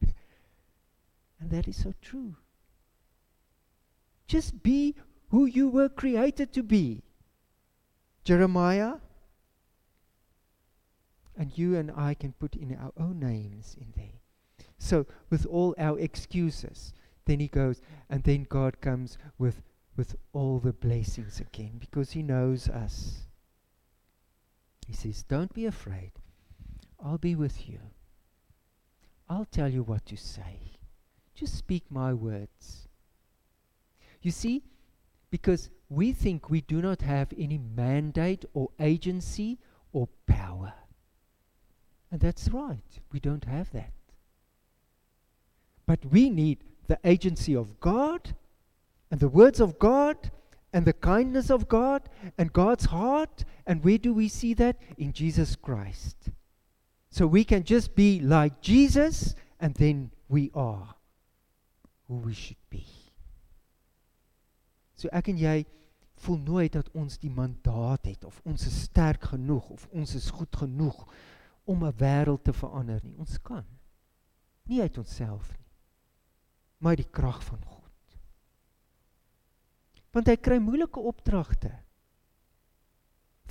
and 1.40 1.50
that 1.50 1.68
is 1.68 1.76
so 1.76 1.94
true. 2.00 2.36
Just 4.26 4.62
be 4.62 4.96
who 5.28 5.46
you 5.46 5.68
were 5.68 5.88
created 5.88 6.52
to 6.54 6.62
be. 6.62 7.02
Jeremiah. 8.24 8.94
And 11.36 11.56
you 11.56 11.76
and 11.76 11.90
I 11.96 12.14
can 12.14 12.32
put 12.32 12.56
in 12.56 12.76
our 12.76 12.92
own 12.96 13.20
names 13.20 13.76
in 13.80 13.92
there. 13.96 14.21
So, 14.82 15.06
with 15.30 15.46
all 15.46 15.76
our 15.78 15.96
excuses, 16.00 16.92
then 17.26 17.38
he 17.38 17.46
goes, 17.46 17.80
and 18.10 18.24
then 18.24 18.42
God 18.48 18.80
comes 18.80 19.16
with, 19.38 19.62
with 19.96 20.16
all 20.32 20.58
the 20.58 20.72
blessings 20.72 21.38
again 21.38 21.76
because 21.78 22.10
he 22.10 22.22
knows 22.24 22.68
us. 22.68 23.28
He 24.84 24.92
says, 24.92 25.22
Don't 25.22 25.54
be 25.54 25.66
afraid. 25.66 26.10
I'll 26.98 27.16
be 27.16 27.36
with 27.36 27.68
you. 27.68 27.78
I'll 29.30 29.44
tell 29.44 29.68
you 29.68 29.84
what 29.84 30.04
to 30.06 30.16
say. 30.16 30.72
Just 31.32 31.56
speak 31.56 31.84
my 31.88 32.12
words. 32.12 32.88
You 34.20 34.32
see, 34.32 34.64
because 35.30 35.70
we 35.88 36.10
think 36.10 36.50
we 36.50 36.60
do 36.60 36.82
not 36.82 37.02
have 37.02 37.32
any 37.38 37.56
mandate 37.56 38.44
or 38.52 38.70
agency 38.80 39.60
or 39.92 40.08
power. 40.26 40.74
And 42.10 42.20
that's 42.20 42.48
right, 42.48 43.00
we 43.12 43.20
don't 43.20 43.44
have 43.44 43.70
that. 43.70 43.92
But 45.92 46.10
we 46.10 46.30
need 46.30 46.64
the 46.88 46.98
agency 47.04 47.54
of 47.54 47.78
God 47.78 48.34
and 49.10 49.20
the 49.20 49.28
words 49.28 49.60
of 49.60 49.78
God 49.78 50.30
and 50.72 50.86
the 50.86 50.94
kindness 50.94 51.50
of 51.50 51.68
God 51.68 52.08
and 52.38 52.50
God's 52.50 52.86
heart. 52.86 53.44
And 53.66 53.84
where 53.84 53.98
do 53.98 54.14
we 54.14 54.28
see 54.28 54.54
that? 54.54 54.78
In 54.96 55.12
Jesus 55.12 55.54
Christ. 55.54 56.30
So 57.10 57.26
we 57.26 57.44
can 57.44 57.62
just 57.62 57.94
be 57.94 58.20
like 58.20 58.62
Jesus, 58.62 59.34
and 59.60 59.74
then 59.74 60.12
we 60.30 60.50
are 60.54 60.94
who 62.08 62.14
we 62.24 62.32
should 62.32 62.64
be. 62.70 62.86
So 64.94 65.10
ek 65.12 65.28
en 65.28 65.36
jy 65.36 65.58
voel 66.24 66.40
nooit 66.40 66.72
dat 66.72 66.88
ons 66.96 67.20
die 67.20 67.34
mandaat 67.36 68.08
het 68.08 68.24
of 68.24 68.40
ons 68.48 68.64
is 68.64 68.84
sterk 68.86 69.28
genoeg 69.34 69.68
of 69.76 69.84
ons 69.92 70.16
is 70.16 70.32
goed 70.32 70.56
genoeg 70.56 71.04
om 71.68 71.84
'n 71.84 71.92
wêreld 72.00 72.44
te 72.48 72.52
verander 72.56 73.02
nie. 73.04 73.18
Ons 73.18 73.36
kan 73.42 73.66
nie 74.64 74.80
uit 74.80 74.96
onsself 74.96 75.52
nie. 75.52 75.62
Maar 76.82 76.98
die 76.98 77.08
krag 77.08 77.38
van 77.46 77.62
God 77.62 77.72
want 80.12 80.28
hy 80.28 80.36
kry 80.36 80.58
moeilike 80.60 81.00
opdragte. 81.00 81.72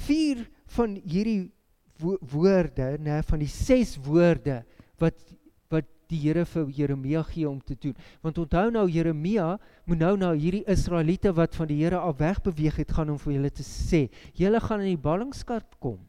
Vier 0.05 0.45
van 0.77 0.95
hierdie 0.99 1.51
wo 2.01 2.17
woorde, 2.31 2.95
nê, 3.01 3.19
van 3.27 3.41
die 3.41 3.51
ses 3.51 3.97
woorde 4.01 4.61
wat 5.01 5.17
wat 5.71 5.87
die 6.11 6.19
Here 6.19 6.43
vir 6.43 6.67
Jeremia 6.75 7.21
gee 7.23 7.47
om 7.47 7.61
te 7.63 7.77
doen. 7.79 7.93
Want 8.19 8.41
onthou 8.41 8.65
nou 8.75 8.83
Jeremia 8.91 9.53
moet 9.87 10.01
nou 10.01 10.11
na 10.19 10.33
hierdie 10.35 10.65
Israeliete 10.69 11.31
wat 11.37 11.55
van 11.55 11.69
die 11.69 11.77
Here 11.79 12.01
af 12.03 12.17
wegbeweeg 12.19 12.81
het 12.81 12.91
gaan 12.97 13.13
om 13.13 13.19
vir 13.21 13.37
hulle 13.37 13.51
te 13.55 13.63
sê, 13.63 14.09
julle 14.35 14.59
gaan 14.59 14.83
in 14.83 14.91
die 14.91 14.99
ballingskat 14.99 15.77
kom. 15.79 16.01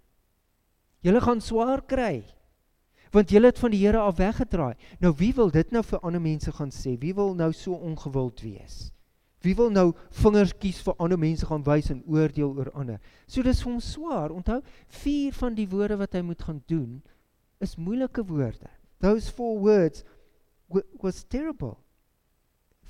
Julle 1.06 1.22
gaan 1.22 1.40
swaar 1.42 1.84
kry. 1.86 2.24
Want 3.12 3.30
julle 3.30 3.50
het 3.50 3.60
van 3.60 3.70
die 3.74 3.82
Here 3.84 4.00
af 4.00 4.16
weggedraai. 4.16 4.74
Nou 5.00 5.12
wie 5.16 5.34
wil 5.36 5.50
dit 5.52 5.70
nou 5.70 5.82
vir 5.84 6.00
ander 6.00 6.20
mense 6.20 6.52
gaan 6.52 6.72
sê? 6.72 6.96
Wie 6.98 7.14
wil 7.14 7.34
nou 7.36 7.52
so 7.52 7.76
ongewild 7.76 8.40
wees? 8.40 8.90
Wie 9.42 9.54
wil 9.58 9.70
nou 9.74 9.90
vingers 10.22 10.54
kies 10.58 10.80
vir 10.86 10.96
ander 11.02 11.18
mense 11.18 11.46
gaan 11.46 11.64
wys 11.66 11.90
en 11.92 12.02
oordeel 12.06 12.54
oor 12.56 12.70
ander? 12.78 13.00
So 13.26 13.42
dis 13.42 13.60
vir 13.62 13.72
hom 13.72 13.82
swaar. 13.82 14.32
Onthou, 14.32 14.60
vier 15.02 15.34
van 15.36 15.56
die 15.58 15.68
woorde 15.68 15.98
wat 16.00 16.16
hy 16.16 16.22
moet 16.24 16.42
gaan 16.42 16.62
doen 16.70 17.02
is 17.62 17.76
moeilike 17.76 18.24
woorde. 18.26 18.70
Those 19.02 19.30
four 19.30 19.58
words 19.60 20.04
was 21.02 21.22
terrible. 21.28 21.76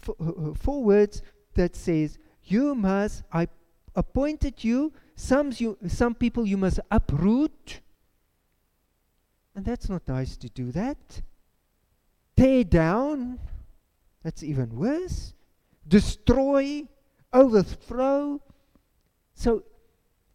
Four, 0.04 0.54
four 0.54 0.84
words 0.84 1.22
that 1.54 1.76
says 1.76 2.18
you 2.44 2.74
must 2.74 3.24
I 3.32 3.48
appointed 3.94 4.62
you 4.64 4.92
some 5.16 5.52
you 5.56 5.76
some 5.88 6.14
people 6.14 6.46
you 6.46 6.58
must 6.58 6.80
uproot. 6.90 7.81
And 9.54 9.64
that's 9.64 9.88
not 9.88 10.08
nice 10.08 10.36
to 10.38 10.48
do 10.48 10.72
that. 10.72 11.22
Tear 12.36 12.64
down. 12.64 13.38
That's 14.22 14.42
even 14.42 14.76
worse 14.76 15.34
destroy, 15.86 16.84
overthrow. 17.32 18.40
So, 19.34 19.64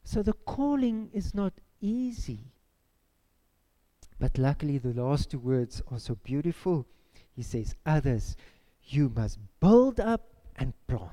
so 0.03 0.23
the 0.23 0.33
calling 0.33 1.09
is 1.13 1.33
not 1.33 1.53
easy. 1.81 2.51
But 4.19 4.37
luckily, 4.37 4.77
the 4.77 4.93
last 4.93 5.31
two 5.31 5.39
words 5.39 5.81
are 5.91 5.99
so 5.99 6.15
beautiful. 6.15 6.85
He 7.35 7.43
says, 7.43 7.75
Others, 7.85 8.35
you 8.83 9.11
must 9.15 9.37
build 9.59 9.99
up 9.99 10.21
and 10.55 10.73
plant. 10.87 11.11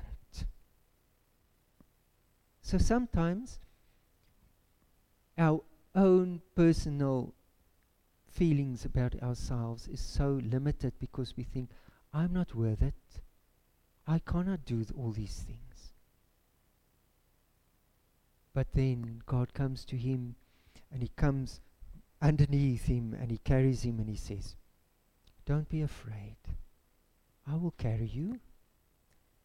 So 2.61 2.79
sometimes 2.79 3.59
our 5.37 5.61
own 5.93 6.41
personal 6.55 7.33
feelings 8.35 8.83
about 8.83 9.15
ourselves 9.23 9.87
is 9.87 10.01
so 10.01 10.41
limited 10.43 10.91
because 10.99 11.37
we 11.37 11.43
think, 11.43 11.69
I'm 12.13 12.33
not 12.33 12.53
worth 12.53 12.81
it. 12.81 13.21
I 14.05 14.19
cannot 14.19 14.65
do 14.65 14.85
all 14.97 15.11
these 15.11 15.43
things. 15.47 15.93
But 18.53 18.67
then 18.73 19.21
God 19.25 19.53
comes 19.53 19.85
to 19.85 19.97
him 19.97 20.35
and 20.91 21.01
he 21.01 21.11
comes 21.15 21.61
underneath 22.21 22.85
him 22.85 23.15
and 23.19 23.31
he 23.31 23.37
carries 23.37 23.83
him 23.83 23.99
and 23.99 24.09
he 24.09 24.17
says, 24.17 24.55
Don't 25.45 25.69
be 25.69 25.81
afraid. 25.81 26.37
I 27.47 27.55
will 27.55 27.73
carry 27.77 28.07
you. 28.07 28.39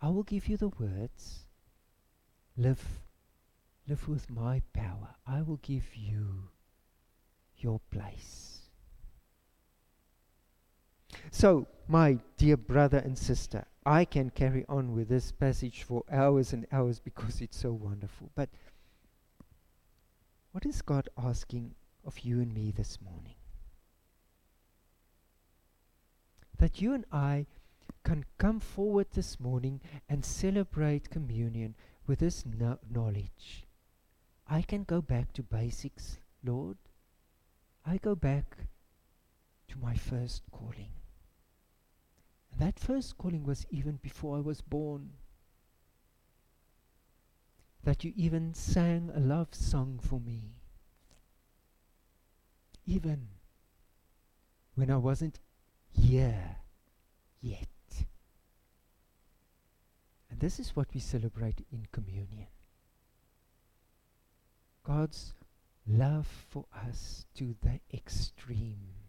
I 0.02 0.08
will 0.08 0.22
give 0.24 0.48
you 0.48 0.56
the 0.56 0.68
words. 0.68 1.46
Live, 2.56 3.00
live 3.88 4.08
with 4.08 4.30
my 4.30 4.62
power. 4.72 5.14
I 5.26 5.42
will 5.42 5.60
give 5.62 5.94
you 5.94 6.48
your 7.58 7.80
place. 7.90 8.59
So, 11.30 11.66
my 11.88 12.18
dear 12.36 12.56
brother 12.56 12.98
and 12.98 13.18
sister, 13.18 13.64
I 13.84 14.04
can 14.04 14.30
carry 14.30 14.64
on 14.68 14.94
with 14.94 15.08
this 15.08 15.32
passage 15.32 15.82
for 15.82 16.04
hours 16.10 16.52
and 16.52 16.66
hours 16.70 17.00
because 17.00 17.40
it's 17.40 17.58
so 17.58 17.72
wonderful. 17.72 18.30
But 18.34 18.50
what 20.52 20.66
is 20.66 20.82
God 20.82 21.08
asking 21.16 21.74
of 22.04 22.20
you 22.20 22.40
and 22.40 22.52
me 22.52 22.72
this 22.76 22.98
morning? 23.00 23.34
That 26.58 26.80
you 26.80 26.92
and 26.92 27.06
I 27.10 27.46
can 28.04 28.24
come 28.38 28.60
forward 28.60 29.06
this 29.12 29.40
morning 29.40 29.80
and 30.08 30.24
celebrate 30.24 31.10
communion 31.10 31.74
with 32.06 32.18
this 32.18 32.44
no- 32.44 32.78
knowledge. 32.88 33.66
I 34.46 34.62
can 34.62 34.84
go 34.84 35.00
back 35.00 35.32
to 35.34 35.42
basics, 35.42 36.18
Lord. 36.44 36.76
I 37.86 37.96
go 37.98 38.14
back 38.14 38.56
to 39.68 39.78
my 39.78 39.94
first 39.94 40.42
calling. 40.50 40.99
That 42.60 42.78
first 42.78 43.16
calling 43.16 43.44
was 43.44 43.66
even 43.70 43.96
before 44.02 44.36
I 44.36 44.40
was 44.40 44.60
born. 44.60 45.12
That 47.82 48.04
you 48.04 48.12
even 48.14 48.52
sang 48.52 49.10
a 49.14 49.18
love 49.18 49.54
song 49.54 49.98
for 49.98 50.20
me. 50.20 50.56
Even 52.84 53.28
when 54.74 54.90
I 54.90 54.98
wasn't 54.98 55.38
here 55.90 56.56
yet. 57.40 58.04
And 60.30 60.38
this 60.38 60.60
is 60.60 60.76
what 60.76 60.88
we 60.92 61.00
celebrate 61.00 61.64
in 61.72 61.86
communion. 61.92 62.48
God's 64.84 65.32
love 65.86 66.26
for 66.50 66.66
us 66.86 67.24
to 67.36 67.56
the 67.62 67.80
extreme. 67.94 68.99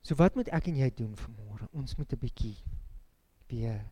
So 0.00 0.16
wat 0.16 0.34
moet 0.34 0.48
ek 0.48 0.70
en 0.70 0.78
jy 0.80 0.90
doen 0.96 1.16
vanmôre? 1.18 1.68
Ons 1.76 1.96
moet 1.98 2.12
'n 2.12 2.20
bietjie 2.20 2.56
weer 3.48 3.90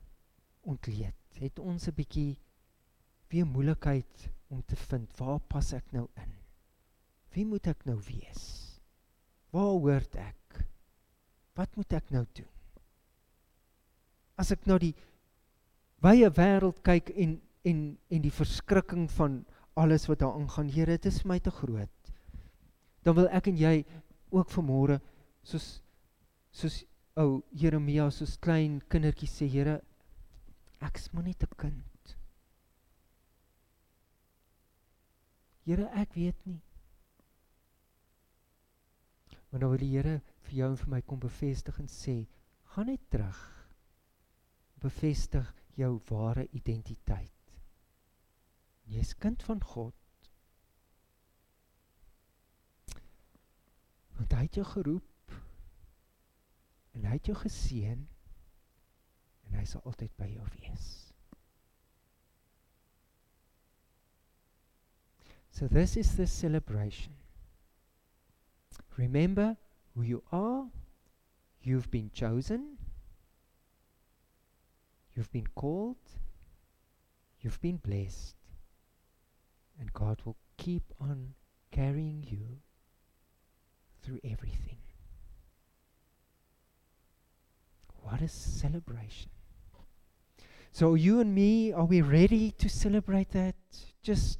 ontleed. 0.62 1.16
Het 1.34 1.58
ons 1.58 1.88
'n 1.88 1.94
bietjie 1.94 2.38
weer 3.28 3.46
moeilikheid 3.46 4.30
om 4.48 4.62
te 4.62 4.76
vind 4.76 5.18
waar 5.18 5.40
pas 5.40 5.72
ek 5.72 5.92
nou 5.92 6.08
in? 6.16 6.32
Wie 7.34 7.44
moet 7.44 7.66
ek 7.66 7.84
nou 7.84 7.98
wees? 8.06 8.80
Waar 9.50 9.76
hoort 9.76 10.16
ek? 10.16 10.64
Wat 11.54 11.76
moet 11.76 11.92
ek 11.92 12.10
nou 12.10 12.24
doen? 12.32 12.48
As 14.38 14.50
ek 14.50 14.66
nou 14.66 14.78
die 14.78 14.94
wye 16.04 16.30
wêreld 16.30 16.82
kyk 16.82 17.10
en 17.10 17.40
en 17.64 17.98
en 18.08 18.22
die 18.22 18.32
verskrikking 18.32 19.10
van 19.10 19.44
alles 19.74 20.06
wat 20.06 20.18
daar 20.18 20.34
aangaan, 20.34 20.68
Here, 20.68 20.86
dit 20.86 21.06
is 21.06 21.24
my 21.24 21.38
te 21.38 21.50
groot. 21.50 22.12
Dan 23.02 23.14
wil 23.14 23.28
ek 23.28 23.46
en 23.46 23.56
jy 23.56 23.84
ook 24.30 24.50
vanmôre 24.50 25.00
soos 25.42 25.82
soos 26.58 26.84
ou 27.18 27.38
oh, 27.38 27.42
Jeremia 27.54 28.08
soos 28.14 28.36
klein 28.42 28.80
kindertjie 28.90 29.30
sê 29.30 29.46
Here 29.50 29.76
ek's 30.86 31.10
maar 31.12 31.26
net 31.26 31.42
'n 31.42 31.54
kind. 31.62 32.14
Here 35.66 35.86
ek 36.02 36.14
weet 36.14 36.46
nie. 36.46 36.62
Maar 39.50 39.60
nou 39.60 39.70
wil 39.70 39.84
die 39.84 39.92
Here 39.94 40.20
vir 40.46 40.54
jou 40.60 40.70
en 40.70 40.80
vir 40.82 40.90
my 40.94 41.00
kom 41.02 41.20
bevestig 41.20 41.78
en 41.78 41.88
sê 41.88 42.16
gaan 42.74 42.86
net 42.86 43.10
terug. 43.10 43.40
Bevestig 44.82 45.54
jou 45.76 46.00
ware 46.10 46.48
identiteit. 46.52 47.54
Jy's 48.86 49.14
kind 49.14 49.42
van 49.42 49.60
God. 49.62 49.94
Want 54.16 54.32
hy 54.32 54.42
het 54.46 54.58
jou 54.58 54.66
geroep 54.66 55.17
en 56.98 57.06
hy 57.06 57.14
het 57.14 57.30
jou 57.30 57.36
geseën 57.38 58.00
en 59.48 59.54
hy 59.54 59.64
sal 59.70 59.84
altyd 59.86 60.10
by 60.18 60.26
jou 60.32 60.46
wees. 60.58 60.88
So 65.54 65.66
this 65.66 65.96
is 65.96 66.16
the 66.16 66.26
celebration. 66.26 67.14
Remember 68.96 69.56
who 69.94 70.02
you 70.02 70.22
are. 70.30 70.66
You've 71.62 71.90
been 71.90 72.10
chosen. 72.12 72.78
You've 75.14 75.30
been 75.32 75.48
called. 75.54 75.96
You've 77.40 77.60
been 77.60 77.78
blessed. 77.78 78.36
And 79.80 79.92
God 79.92 80.20
will 80.24 80.36
keep 80.56 80.82
on 81.00 81.34
carrying 81.70 82.24
you 82.28 82.58
through 84.02 84.20
everything. 84.24 84.78
What 88.08 88.22
a 88.22 88.28
celebration. 88.28 89.28
So, 90.72 90.94
you 90.94 91.20
and 91.20 91.34
me, 91.34 91.72
are 91.74 91.84
we 91.84 92.00
ready 92.00 92.52
to 92.52 92.66
celebrate 92.66 93.32
that? 93.32 93.54
Just 94.02 94.38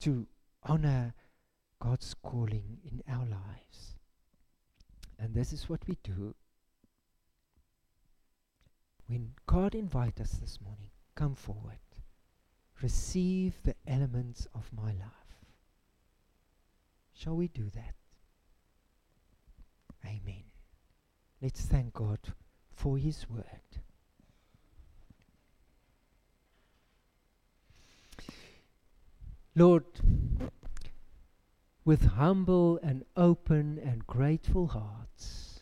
to 0.00 0.28
honor 0.62 1.14
God's 1.80 2.14
calling 2.22 2.78
in 2.84 3.02
our 3.12 3.26
lives. 3.26 3.96
And 5.18 5.34
this 5.34 5.52
is 5.52 5.68
what 5.68 5.80
we 5.88 5.96
do. 6.04 6.36
When 9.08 9.32
God 9.44 9.74
invites 9.74 10.20
us 10.20 10.30
this 10.32 10.60
morning, 10.60 10.90
come 11.16 11.34
forward. 11.34 11.80
Receive 12.80 13.54
the 13.64 13.74
elements 13.88 14.46
of 14.54 14.70
my 14.72 14.92
life. 14.92 15.34
Shall 17.12 17.34
we 17.34 17.48
do 17.48 17.70
that? 17.70 17.94
Amen. 20.06 20.44
Let's 21.42 21.62
thank 21.62 21.92
God 21.92 22.20
for 22.80 22.96
His 22.96 23.28
word. 23.28 23.44
Lord, 29.54 29.84
with 31.84 32.06
humble 32.06 32.78
and 32.82 33.04
open 33.16 33.78
and 33.84 34.06
grateful 34.06 34.68
hearts, 34.68 35.60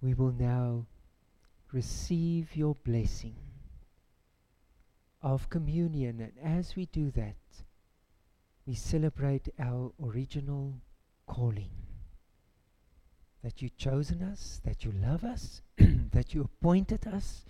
we 0.00 0.14
will 0.14 0.32
now 0.32 0.86
receive 1.70 2.56
your 2.56 2.74
blessing 2.76 3.36
of 5.20 5.50
communion. 5.50 6.20
And 6.20 6.32
as 6.42 6.76
we 6.76 6.86
do 6.86 7.10
that, 7.10 7.36
we 8.64 8.74
celebrate 8.74 9.48
our 9.58 9.92
original 10.02 10.80
calling 11.26 11.87
that 13.42 13.62
you've 13.62 13.76
chosen 13.76 14.22
us, 14.22 14.60
that 14.64 14.84
you 14.84 14.92
love 14.92 15.24
us, 15.24 15.62
that 16.12 16.34
you 16.34 16.42
appointed 16.42 17.06
us, 17.06 17.44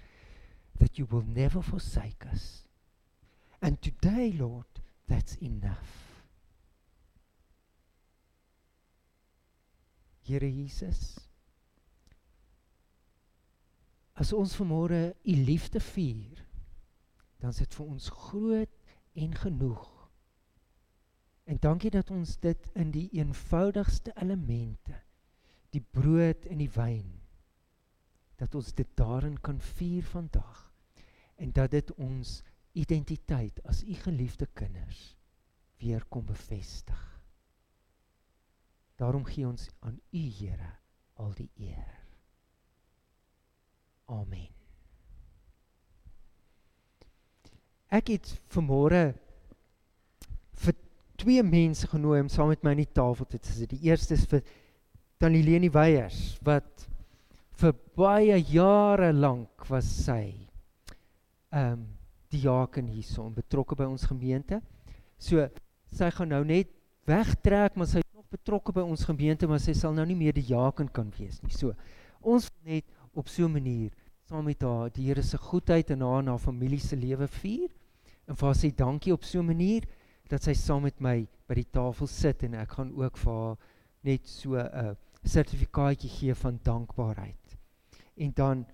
that 0.79 0.99
you 0.99 1.07
will 1.11 1.25
never 1.27 1.63
forsake 1.63 2.25
us. 2.31 2.65
And 3.61 3.81
today, 3.81 4.35
Lord, 4.39 4.67
that's 5.09 5.37
enough. 5.37 6.23
Here 10.21 10.41
Jesus, 10.41 11.19
as 14.15 14.35
ons 14.37 14.53
vanmôre 14.59 15.15
u 15.25 15.35
liefde 15.41 15.81
vier, 15.81 16.43
dan 17.41 17.55
is 17.55 17.63
dit 17.63 17.77
vir 17.79 17.87
ons 17.87 18.09
groot 18.27 18.75
en 19.17 19.35
genoeg. 19.41 19.87
En 21.49 21.57
dankie 21.65 21.91
dat 21.95 22.11
ons 22.13 22.37
dit 22.45 22.71
in 22.77 22.91
die 22.93 23.07
eenvoudigste 23.17 24.13
elemente 24.21 24.99
die 25.75 25.83
brood 25.83 26.47
en 26.49 26.63
die 26.63 26.73
wyn 26.73 27.09
dat 28.39 28.55
ons 28.55 28.73
dit 28.73 28.89
daarin 28.97 29.37
kan 29.43 29.61
vier 29.77 30.05
vandag 30.07 30.65
en 31.37 31.53
dat 31.53 31.71
dit 31.75 31.91
ons 31.99 32.39
identiteit 32.79 33.59
as 33.67 33.83
u 33.83 33.95
geliefde 33.95 34.47
kinders 34.55 35.17
weer 35.79 36.05
kom 36.11 36.27
bevestig. 36.27 37.05
Daarom 38.99 39.25
gee 39.25 39.47
ons 39.47 39.69
aan 39.79 40.01
u 40.11 40.23
Here 40.39 40.73
al 41.19 41.35
die 41.35 41.51
eer. 41.55 41.95
Amen. 44.07 44.49
Ek 47.89 48.11
het 48.13 48.31
vanmôre 48.53 49.03
vir 50.63 50.75
twee 51.19 51.43
mense 51.43 51.89
genooi 51.89 52.21
om 52.21 52.31
saam 52.31 52.51
met 52.53 52.63
my 52.63 52.75
aan 52.75 52.83
die 52.83 52.95
tafel 52.95 53.27
te 53.27 53.39
sit. 53.43 53.71
Die 53.71 53.89
eerste 53.89 54.15
is 54.19 54.27
vir 54.31 54.43
Tannie 55.19 55.43
Leni 55.43 55.67
Weyers 55.75 56.39
wat 56.47 56.85
vir 57.59 57.73
baie 57.99 58.37
jare 58.53 59.11
lank 59.13 59.67
was 59.71 59.89
sy 60.05 60.23
ehm 61.51 61.73
um, 61.73 61.87
diaken 62.29 62.91
hierson 62.93 63.33
betrokke 63.33 63.73
by 63.73 63.87
ons 63.89 64.05
gemeente. 64.05 64.59
So 65.17 65.47
sy 65.89 66.11
gaan 66.13 66.29
nou 66.29 66.43
net 66.45 66.69
wegtrek, 67.09 67.73
maar 67.75 67.89
sy 67.89 68.03
is 68.03 68.11
nog 68.13 68.27
betrokke 68.29 68.75
by 68.77 68.85
ons 68.85 69.07
gemeente, 69.09 69.49
maar 69.49 69.63
sy 69.65 69.73
sal 69.73 69.95
nou 69.97 70.05
nie 70.07 70.19
meer 70.19 70.37
die 70.37 70.45
diaken 70.51 70.91
kan 70.93 71.09
wees 71.17 71.41
nie. 71.41 71.55
So 71.57 71.73
ons 72.21 72.51
net 72.69 72.85
op 73.17 73.33
so 73.33 73.49
'n 73.49 73.57
manier 73.57 73.91
saam 74.29 74.45
met 74.45 74.63
haar 74.63 74.91
die 74.93 75.09
Here 75.09 75.23
se 75.23 75.39
goedheid 75.39 75.91
en 75.91 76.05
haar 76.05 76.21
en 76.21 76.29
haar 76.29 76.39
familie 76.39 76.81
se 76.81 76.97
lewe 76.97 77.27
vier 77.27 77.71
en 78.29 78.37
vir 78.37 78.55
sê 78.55 78.71
dankie 78.77 79.13
op 79.13 79.25
so 79.25 79.41
'n 79.41 79.47
manier 79.47 79.83
dat 80.29 80.43
sy 80.43 80.53
saam 80.53 80.83
met 80.83 81.01
my 81.01 81.27
by 81.49 81.55
die 81.55 81.71
tafel 81.73 82.07
sit 82.07 82.43
en 82.43 82.55
ek 82.55 82.71
gaan 82.71 82.93
ook 82.93 83.17
vir 83.17 83.33
haar 83.33 83.57
net 84.05 84.29
so 84.29 84.55
'n 84.55 84.69
uh, 84.75 84.95
sertifikaatjie 85.25 86.11
gee 86.11 86.35
van 86.35 86.61
dankbaarheid. 86.63 87.57
En 88.17 88.33
dan 88.35 88.67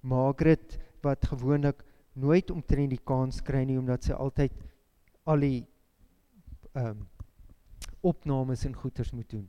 Margaret 0.00 0.78
wat 1.02 1.26
gewoonlik 1.26 1.84
nooit 2.12 2.50
omtrent 2.50 2.90
die 2.90 3.02
kans 3.04 3.42
kry 3.42 3.64
nie 3.64 3.78
omdat 3.78 4.04
sy 4.04 4.12
altyd 4.12 4.52
al 5.24 5.40
die 5.40 5.66
ehm 6.74 6.94
um, 6.94 7.02
opnames 8.04 8.66
en 8.68 8.74
goeters 8.76 9.14
moet 9.16 9.30
doen 9.30 9.46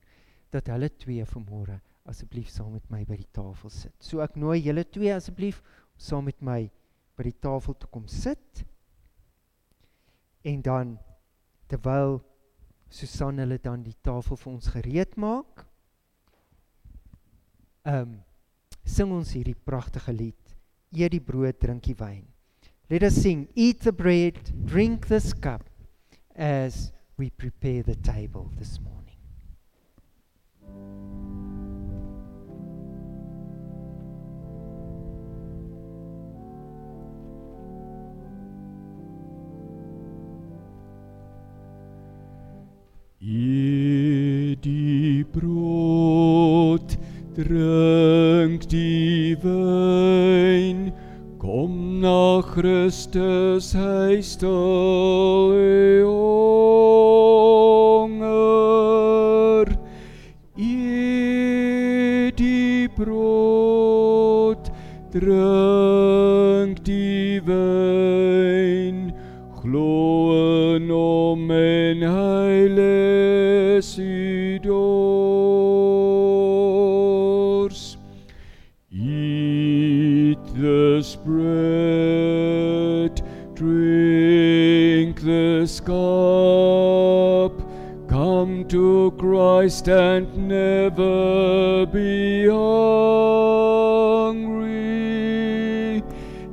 dat 0.53 0.69
hulle 0.71 0.87
twee 0.95 1.25
vanmôre 1.27 1.75
asseblief 2.07 2.47
saam 2.53 2.71
met 2.71 2.85
my 2.93 3.01
by 3.03 3.17
die 3.19 3.31
tafel 3.35 3.71
sit. 3.73 3.95
So 3.99 4.21
ek 4.23 4.37
nooi 4.39 4.61
julle 4.61 4.85
twee 4.87 5.11
asseblief 5.11 5.59
saam 5.97 6.29
met 6.29 6.39
my 6.39 6.61
by 7.17 7.25
die 7.27 7.37
tafel 7.43 7.75
te 7.79 7.89
kom 7.91 8.07
sit. 8.11 8.63
En 10.45 10.61
dan 10.61 10.95
terwyl 11.67 12.21
Susan 12.93 13.41
hulle 13.41 13.57
dan 13.59 13.83
die 13.83 13.97
tafel 14.05 14.37
vir 14.37 14.51
ons 14.53 14.67
gereed 14.71 15.15
maak, 15.19 15.65
um, 17.85 18.17
sing 18.85 19.11
ons 19.13 19.31
hierdie 19.33 19.57
pragtige 19.65 20.13
lied. 20.13 20.55
Eet 20.95 21.15
die 21.15 21.21
brood, 21.23 21.59
drink 21.61 21.85
die 21.87 21.97
wyn. 21.99 22.25
Let 22.89 23.03
us 23.03 23.15
sing, 23.21 23.47
eat 23.55 23.81
the 23.81 23.91
bread, 23.91 24.37
drink 24.65 25.07
this 25.07 25.33
cup 25.33 25.63
as 26.35 26.91
we 27.17 27.29
prepare 27.29 27.81
the 27.81 27.95
table 27.95 28.51
this 28.59 28.79
morning. 28.79 28.93
Eet 43.19 44.61
die 44.61 45.23
brood, 45.31 46.97
Trink 47.35 48.69
die 48.69 49.35
Wein, 49.43 50.93
komm 51.37 51.99
nach 51.99 52.53
Christus 52.53 53.75
heißt 53.75 54.41
alle 54.45 56.05
Hunger, 58.05 59.65
ihr 60.55 62.31
die 62.31 62.87
Brot, 62.95 64.71
trink 65.11 66.81
die 66.85 67.41
Wein, 67.45 69.13
glohen 69.61 70.89
um 70.89 71.51
ein 71.51 72.01
Heilig. 72.09 73.04
Cup, 85.79 87.53
come 88.07 88.65
to 88.67 89.11
Christ 89.17 89.87
and 89.89 90.47
never 90.47 91.85
be 91.87 92.47
hungry. 92.47 92.83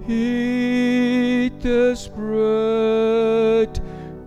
Eat 0.09 1.61
this 1.61 2.09
bread, 2.09 3.81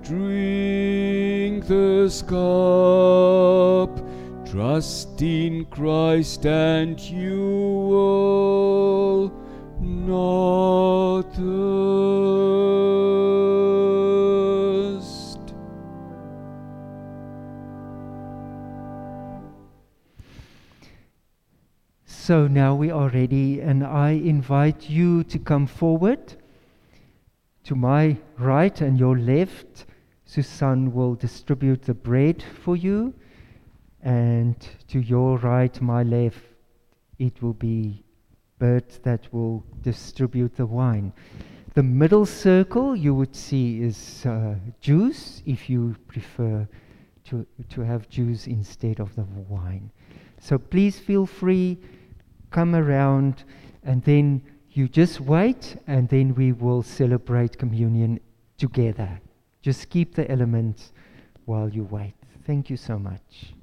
drink 0.04 1.66
this 1.68 2.22
cup, 2.22 4.00
trust 4.46 5.22
in 5.22 5.66
Christ 5.66 6.46
and 6.46 7.00
you 7.00 7.42
will 7.90 8.55
So 22.26 22.48
now 22.48 22.74
we 22.74 22.90
are 22.90 23.10
ready, 23.10 23.62
and 23.62 23.86
I 23.86 24.10
invite 24.14 24.90
you 24.90 25.24
to 25.26 25.38
come 25.38 25.68
forward. 25.68 26.34
To 27.66 27.76
my 27.76 28.18
right 28.40 28.82
and 28.82 28.98
your 28.98 29.16
left, 29.16 29.86
Susan 30.26 30.92
will 30.92 31.14
distribute 31.14 31.84
the 31.84 31.94
bread 31.94 32.44
for 32.64 32.76
you, 32.76 33.14
and 34.02 34.56
to 34.88 35.02
your 35.02 35.38
right, 35.38 35.80
my 35.80 36.02
left, 36.02 36.40
it 37.20 37.44
will 37.44 37.54
be 37.54 38.04
Bert 38.58 39.04
that 39.04 39.32
will 39.32 39.64
distribute 39.84 40.56
the 40.56 40.66
wine. 40.66 41.14
The 41.76 41.84
middle 41.84 42.26
circle 42.26 42.96
you 42.96 43.14
would 43.14 43.36
see 43.36 43.84
is 43.84 44.26
uh, 44.26 44.56
juice 44.82 45.44
if 45.46 45.70
you 45.70 45.96
prefer 46.08 46.68
to, 47.26 47.46
to 47.70 47.82
have 47.82 48.10
juice 48.10 48.48
instead 48.48 49.00
of 49.00 49.16
the 49.16 49.26
wine. 49.48 49.92
So 50.40 50.58
please 50.58 50.98
feel 50.98 51.28
free, 51.28 51.78
come 52.56 52.74
around, 52.74 53.44
and 53.84 54.02
then 54.04 54.42
you 54.72 54.88
just 54.88 55.20
wait, 55.20 55.76
and 55.88 56.08
then 56.08 56.34
we 56.36 56.54
will 56.54 56.82
celebrate 56.82 57.58
communion 57.58 58.18
together. 58.58 59.20
Just 59.62 59.90
keep 59.90 60.16
the 60.16 60.32
elements 60.32 60.94
while 61.44 61.68
you 61.68 61.84
wait. 61.84 62.14
Thank 62.46 62.70
you 62.70 62.78
so 62.78 62.98
much. 62.98 63.55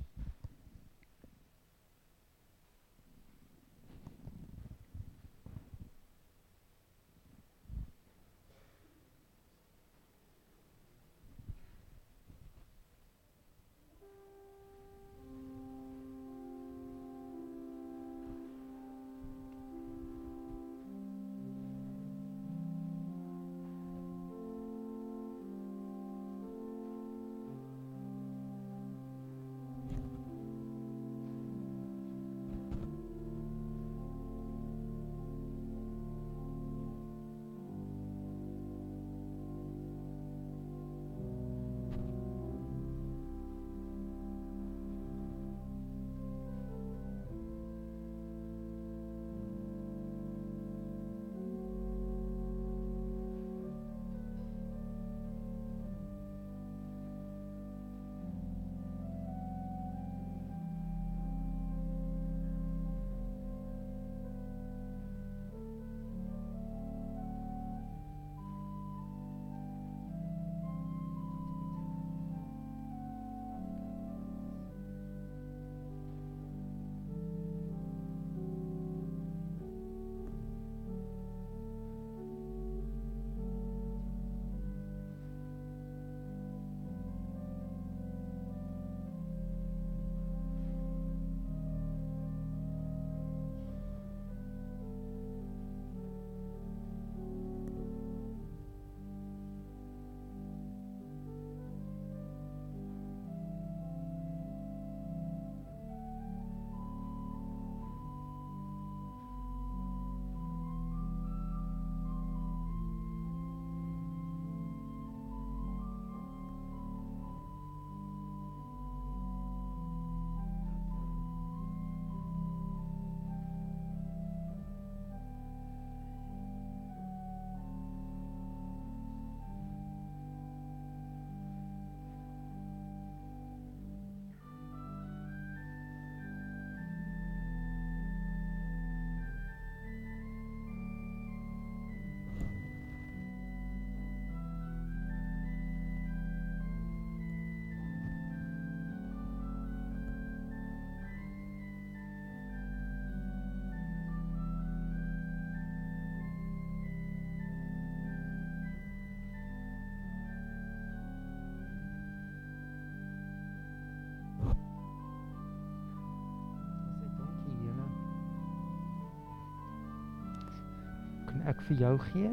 Ek 171.50 171.62
vir 171.68 171.76
jou 171.76 171.92
gee? 172.12 172.30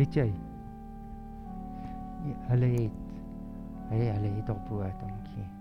Het 0.00 0.14
jy? 0.14 0.26
Ja, 2.24 2.36
hulle 2.50 2.74
het. 2.76 2.92
Hey, 3.90 4.06
hulle 4.14 4.36
het 4.36 4.48
op 4.48 4.68
bo, 4.68 4.84
dankie. 5.00 5.59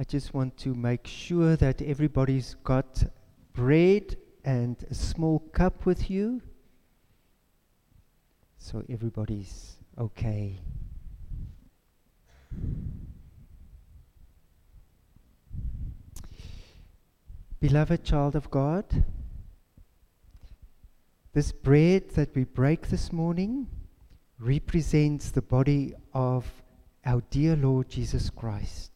I 0.00 0.04
just 0.04 0.32
want 0.32 0.56
to 0.60 0.74
make 0.74 1.06
sure 1.06 1.56
that 1.56 1.82
everybody's 1.82 2.56
got 2.64 3.02
bread 3.52 4.16
and 4.46 4.82
a 4.90 4.94
small 4.94 5.40
cup 5.52 5.84
with 5.84 6.10
you. 6.10 6.40
So 8.56 8.82
everybody's 8.88 9.76
okay. 9.98 10.58
Beloved 17.60 18.02
child 18.02 18.36
of 18.36 18.50
God, 18.50 19.04
this 21.34 21.52
bread 21.52 22.08
that 22.14 22.34
we 22.34 22.44
break 22.44 22.88
this 22.88 23.12
morning 23.12 23.66
represents 24.38 25.30
the 25.30 25.42
body 25.42 25.92
of 26.14 26.50
our 27.04 27.22
dear 27.28 27.54
Lord 27.54 27.90
Jesus 27.90 28.30
Christ. 28.30 28.89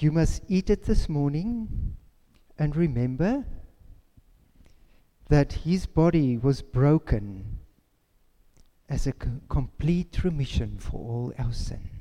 You 0.00 0.12
must 0.12 0.44
eat 0.46 0.70
it 0.70 0.84
this 0.84 1.08
morning 1.08 1.96
and 2.56 2.76
remember 2.76 3.44
that 5.28 5.52
his 5.64 5.86
body 5.86 6.36
was 6.36 6.62
broken 6.62 7.58
as 8.88 9.08
a 9.08 9.12
complete 9.12 10.22
remission 10.22 10.78
for 10.78 10.98
all 10.98 11.32
our 11.36 11.52
sins. 11.52 11.97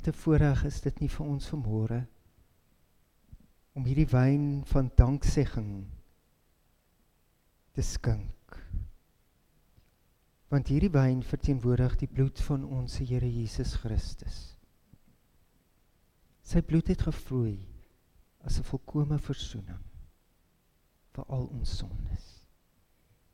Wat 0.00 0.14
'n 0.14 0.18
voorreg 0.18 0.64
is 0.64 0.80
dit 0.80 1.00
nie 1.00 1.08
vir 1.12 1.26
ons 1.26 1.48
vanmôre 1.52 2.06
om 3.76 3.84
hierdie 3.84 4.08
wyn 4.08 4.62
van 4.64 4.88
danksegging 4.96 5.90
te 7.76 7.84
skink. 7.84 8.56
Want 10.48 10.72
hierdie 10.72 10.92
wyn 10.94 11.20
verteenwoordig 11.20 11.98
die 12.00 12.08
bloed 12.08 12.40
van 12.40 12.64
ons 12.64 12.96
Here 12.96 13.28
Jesus 13.28 13.74
Christus. 13.74 14.56
Sy 16.40 16.64
bloed 16.64 16.88
het 16.88 17.04
gevloei 17.10 17.68
as 18.40 18.58
'n 18.58 18.68
volkomme 18.72 19.18
verzoening 19.18 19.84
vir 21.12 21.24
al 21.28 21.44
ons 21.46 21.76
sondes. 21.76 22.46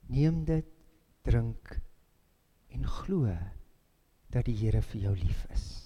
Neem 0.09 0.45
dit, 0.45 0.67
drink 1.23 1.81
en 2.69 2.87
glo 2.87 3.39
dat 4.31 4.45
die 4.45 4.59
Here 4.65 4.83
vir 4.83 5.01
jou 5.01 5.15
lief 5.15 5.47
is. 5.51 5.86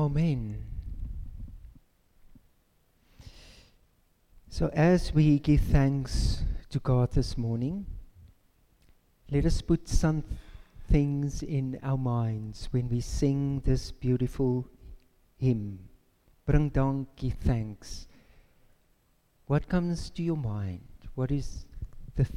Amen. 0.00 0.64
So, 4.48 4.68
as 4.68 5.12
we 5.12 5.38
give 5.38 5.60
thanks 5.60 6.42
to 6.70 6.78
God 6.78 7.12
this 7.12 7.36
morning, 7.36 7.84
let 9.30 9.44
us 9.44 9.60
put 9.60 9.90
some 9.90 10.24
things 10.88 11.42
in 11.42 11.78
our 11.82 11.98
minds 11.98 12.68
when 12.70 12.88
we 12.88 13.02
sing 13.02 13.60
this 13.66 13.90
beautiful 13.90 14.66
hymn. 15.36 15.80
Bring 16.46 16.70
dankie 16.70 17.34
thanks. 17.34 18.08
What 19.48 19.68
comes 19.68 20.08
to 20.08 20.22
your 20.22 20.38
mind? 20.38 20.88
What 21.14 21.30
is 21.30 21.66
the 22.16 22.22
f- 22.22 22.32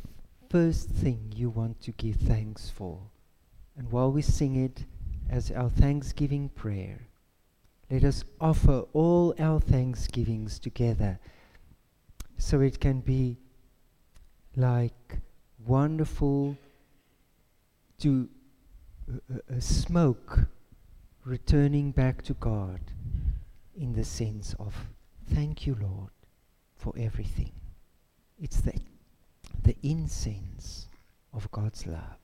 first 0.50 0.90
thing 0.90 1.32
you 1.34 1.50
want 1.50 1.80
to 1.84 1.94
give 1.94 2.18
thanks 2.18 2.70
for? 2.70 3.00
And 3.78 3.90
while 3.90 4.12
we 4.12 4.22
sing 4.22 4.58
it 4.58 4.84
as 5.30 5.50
our 5.50 5.70
thanksgiving 5.70 6.50
prayer, 6.50 7.08
let 7.94 8.04
us 8.04 8.24
offer 8.42 8.86
all 8.94 9.36
our 9.38 9.60
thanksgivings 9.60 10.58
together 10.58 11.20
so 12.40 12.60
it 12.60 12.80
can 12.80 13.02
be 13.02 13.38
like 14.56 15.20
wonderful 15.64 16.58
to 18.00 18.28
uh, 19.08 19.36
uh, 19.38 19.60
smoke 19.60 20.40
returning 21.24 21.92
back 21.92 22.24
to 22.24 22.34
God 22.34 22.80
in 23.78 23.94
the 23.94 24.04
sense 24.04 24.56
of 24.58 24.76
thank 25.32 25.68
you 25.68 25.78
Lord 25.80 26.10
for 26.76 26.96
everything. 26.98 27.52
It's 28.42 28.62
the 28.62 28.74
the 29.62 29.76
incense 29.84 30.88
of 31.32 31.52
God's 31.52 31.86
love 31.86 32.24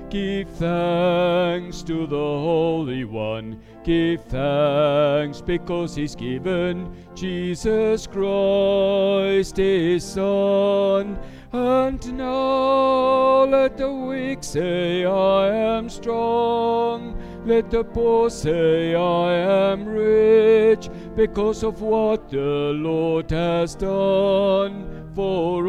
Give 0.11 0.49
thanks 0.49 1.83
to 1.83 2.05
the 2.05 2.17
Holy 2.17 3.05
One. 3.05 3.61
Give 3.85 4.21
thanks 4.25 5.39
because 5.39 5.95
He's 5.95 6.15
given 6.15 6.93
Jesus 7.15 8.07
Christ 8.07 9.55
His 9.55 10.03
Son. 10.03 11.17
And 11.53 12.17
now 12.17 13.45
let 13.45 13.77
the 13.77 13.89
weak 13.89 14.43
say, 14.43 15.05
I 15.05 15.47
am 15.47 15.87
strong. 15.87 17.15
Let 17.45 17.71
the 17.71 17.85
poor 17.85 18.29
say, 18.29 18.93
I 18.93 19.33
am 19.71 19.85
rich 19.85 20.89
because 21.15 21.63
of 21.63 21.81
what 21.81 22.29
the 22.29 22.73
Lord 22.75 23.31
has 23.31 23.75
done 23.75 25.00
for 25.13 25.67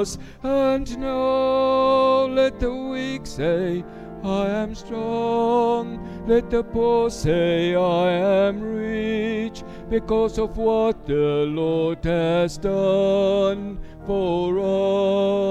us. 0.00 0.18
And 0.42 0.98
now 0.98 2.26
let 2.26 2.60
the 2.60 2.72
weak 2.74 3.26
say, 3.26 3.84
I 4.24 4.48
am 4.48 4.74
strong. 4.74 5.98
Let 6.26 6.50
the 6.50 6.62
poor 6.62 7.10
say, 7.10 7.74
I 7.74 8.10
am 8.10 8.60
rich 8.62 9.64
because 9.90 10.38
of 10.38 10.56
what 10.56 11.06
the 11.06 11.44
Lord 11.48 12.04
has 12.04 12.58
done 12.58 13.78
for 14.06 14.58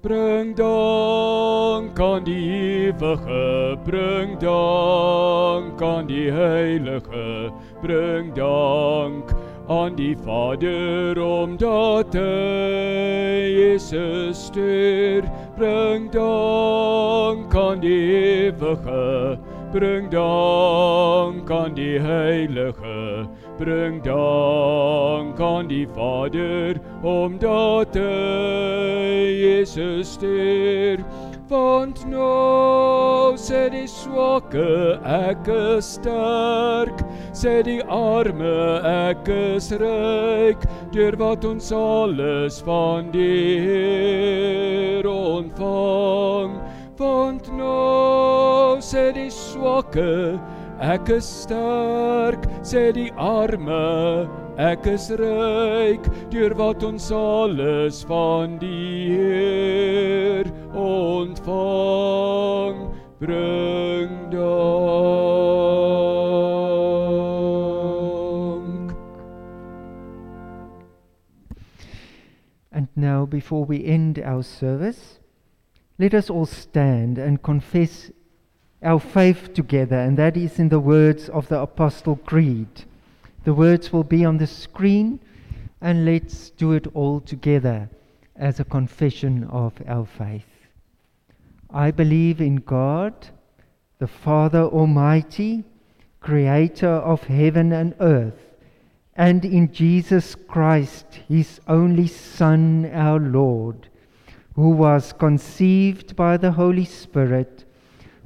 Bring 0.00 0.54
dank 0.54 1.98
aan 1.98 2.24
die 2.24 2.86
ewige, 2.86 3.76
bring 3.84 4.38
dank 4.38 5.82
aan 5.82 6.06
die 6.06 6.30
heilige, 6.30 7.50
bring 7.82 8.34
dank 8.34 9.30
aan 9.68 9.94
die 9.94 10.16
Vader 10.16 11.20
omdat 11.22 12.14
hy 12.14 13.52
Jesus 13.52 14.46
stuur. 14.46 15.28
Bring 15.56 16.10
dank 16.10 17.54
aan 17.54 17.80
die 17.80 18.48
ewige, 18.48 19.38
bring 19.72 20.08
dank 20.10 21.50
aan 21.50 21.74
die 21.74 21.98
heilige, 22.00 23.28
bring 23.58 24.00
dank 24.02 25.40
aan 25.40 25.68
die 25.68 25.86
Vader 25.86 26.80
omdat 27.02 27.94
hy 27.94 29.36
Jesus 29.36 30.16
stuur. 30.16 31.04
Want 31.48 32.02
nou 32.10 33.32
sê 33.40 33.70
die 33.72 33.86
swakke 33.88 34.98
ek 35.00 35.48
is 35.48 35.94
sterk, 35.96 37.00
sê 37.38 37.60
die 37.62 37.82
arme 37.86 38.82
ek 38.82 39.28
is 39.30 39.70
ryk, 39.78 40.64
deur 40.90 41.14
wat 41.20 41.44
ons 41.46 41.70
alles 41.72 42.58
van 42.66 43.12
die 43.14 43.60
Heer 43.62 45.06
ontvang. 45.06 46.56
Want 46.98 47.46
nou 47.54 48.82
sê 48.82 49.12
die 49.14 49.30
swakke 49.30 50.34
ek 50.82 51.08
is 51.14 51.28
sterk, 51.44 52.42
sê 52.66 52.90
die 52.96 53.12
arme 53.14 54.26
ek 54.58 54.90
is 54.90 55.06
ryk, 55.22 56.10
deur 56.34 56.58
wat 56.58 56.82
ons 56.82 57.06
alles 57.14 58.02
van 58.10 58.58
die 58.58 59.14
Heer 59.14 60.50
ontvang. 60.74 61.96
Bring 63.22 63.67
before 73.28 73.64
we 73.64 73.84
end 73.84 74.18
our 74.18 74.42
service, 74.42 75.18
let 75.98 76.14
us 76.14 76.30
all 76.30 76.46
stand 76.46 77.18
and 77.18 77.42
confess 77.42 78.10
our 78.82 79.00
faith 79.00 79.54
together, 79.54 79.96
and 79.96 80.16
that 80.16 80.36
is 80.36 80.58
in 80.58 80.68
the 80.68 80.80
words 80.80 81.28
of 81.28 81.48
the 81.48 81.60
Apostle 81.60 82.16
Creed. 82.16 82.84
The 83.44 83.54
words 83.54 83.92
will 83.92 84.04
be 84.04 84.24
on 84.24 84.38
the 84.38 84.46
screen, 84.46 85.20
and 85.80 86.04
let's 86.04 86.50
do 86.50 86.72
it 86.72 86.86
all 86.94 87.20
together 87.20 87.88
as 88.36 88.60
a 88.60 88.64
confession 88.64 89.44
of 89.44 89.72
our 89.86 90.06
faith. 90.06 90.46
I 91.70 91.90
believe 91.90 92.40
in 92.40 92.56
God, 92.56 93.14
the 93.98 94.06
Father 94.06 94.62
Almighty, 94.62 95.64
creator 96.20 96.88
of 96.88 97.24
heaven 97.24 97.72
and 97.72 97.94
earth, 98.00 98.47
and 99.18 99.44
in 99.44 99.72
Jesus 99.72 100.36
Christ, 100.36 101.06
his 101.26 101.60
only 101.66 102.06
Son, 102.06 102.88
our 102.94 103.18
Lord, 103.18 103.88
who 104.54 104.70
was 104.70 105.12
conceived 105.12 106.14
by 106.14 106.36
the 106.36 106.52
Holy 106.52 106.84
Spirit, 106.84 107.64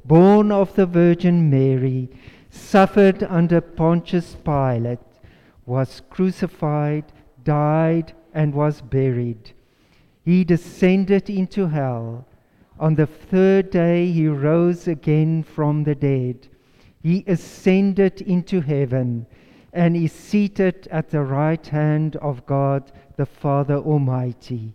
born 0.04 0.52
of 0.52 0.74
the 0.76 0.84
Virgin 0.84 1.48
Mary, 1.48 2.10
suffered 2.50 3.22
under 3.22 3.62
Pontius 3.62 4.36
Pilate, 4.44 4.98
was 5.64 6.02
crucified, 6.10 7.04
died, 7.42 8.12
and 8.34 8.52
was 8.52 8.82
buried. 8.82 9.52
He 10.22 10.44
descended 10.44 11.30
into 11.30 11.68
hell. 11.68 12.26
On 12.78 12.96
the 12.96 13.06
third 13.06 13.70
day 13.70 14.12
he 14.12 14.26
rose 14.28 14.86
again 14.86 15.42
from 15.42 15.84
the 15.84 15.94
dead. 15.94 16.48
He 17.02 17.24
ascended 17.26 18.20
into 18.20 18.60
heaven 18.60 19.26
and 19.72 19.96
is 19.96 20.12
seated 20.12 20.86
at 20.90 21.10
the 21.10 21.22
right 21.22 21.66
hand 21.66 22.16
of 22.16 22.44
God 22.46 22.92
the 23.16 23.26
Father 23.26 23.76
Almighty, 23.76 24.74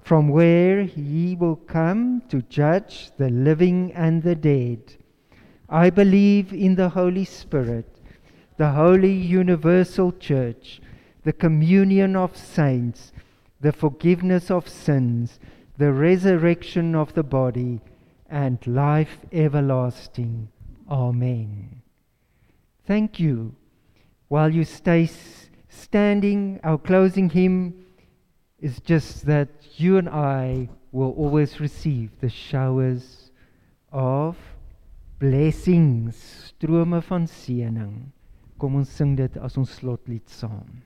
from 0.00 0.28
where 0.28 0.84
he 0.84 1.36
will 1.36 1.56
come 1.56 2.22
to 2.28 2.42
judge 2.42 3.10
the 3.18 3.28
living 3.28 3.92
and 3.92 4.22
the 4.22 4.34
dead. 4.34 4.96
I 5.68 5.90
believe 5.90 6.52
in 6.52 6.74
the 6.74 6.90
Holy 6.90 7.24
Spirit, 7.24 7.86
the 8.56 8.70
holy 8.70 9.12
universal 9.12 10.12
church, 10.12 10.80
the 11.24 11.32
communion 11.32 12.16
of 12.16 12.36
saints, 12.36 13.12
the 13.60 13.72
forgiveness 13.72 14.50
of 14.50 14.68
sins, 14.68 15.38
the 15.78 15.92
resurrection 15.92 16.94
of 16.94 17.14
the 17.14 17.22
body, 17.22 17.80
and 18.28 18.58
life 18.66 19.18
everlasting. 19.32 20.48
Amen. 20.90 21.82
Thank 22.86 23.20
you. 23.20 23.54
While 24.32 24.54
you 24.54 24.64
stay 24.64 25.04
s- 25.04 25.50
standing, 25.68 26.58
our 26.64 26.78
closing 26.78 27.28
hymn 27.28 27.84
is 28.58 28.80
just 28.80 29.26
that 29.26 29.50
you 29.76 29.98
and 29.98 30.08
I 30.08 30.70
will 30.90 31.12
always 31.18 31.60
receive 31.60 32.18
the 32.18 32.30
showers 32.30 33.30
of 33.92 34.38
blessings, 35.18 36.16
strome 36.48 37.02
van 37.04 37.26
seëning. 37.28 38.08
Kom 38.56 38.80
ons 38.80 38.88
sing 38.88 39.12
dit 39.20 39.36
as 39.36 39.60
ons 39.60 39.68
slotlied 39.68 40.24
saam. 40.32 40.80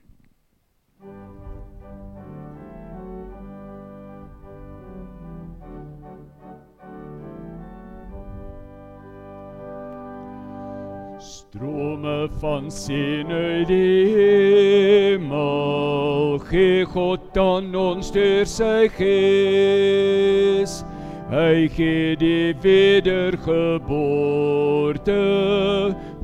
Strome 11.47 12.27
van 12.41 12.71
seën 12.71 13.31
uit 13.31 13.67
die 13.67 14.15
hemel, 15.15 16.39
gee 16.49 16.85
God 16.91 17.37
aan 17.39 17.71
ons 17.71 18.11
deur 18.11 18.43
sy 18.43 18.91
gees. 18.97 20.83
Hy 21.31 21.71
gee 21.71 22.19
die 22.19 22.51
wedergeboorte, 22.65 25.21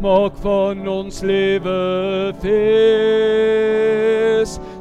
maak 0.03 0.35
van 0.43 0.83
ons 0.91 1.23
lewe 1.23 2.35
fees. 2.43 3.39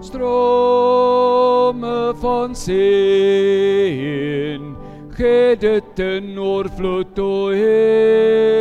Strome 0.02 2.10
van 2.18 2.50
seën, 2.58 4.74
gee 5.14 5.54
dit 5.54 5.94
in 6.02 6.34
oorvloed 6.34 7.14
o 7.22 7.54
Heer 7.54 8.51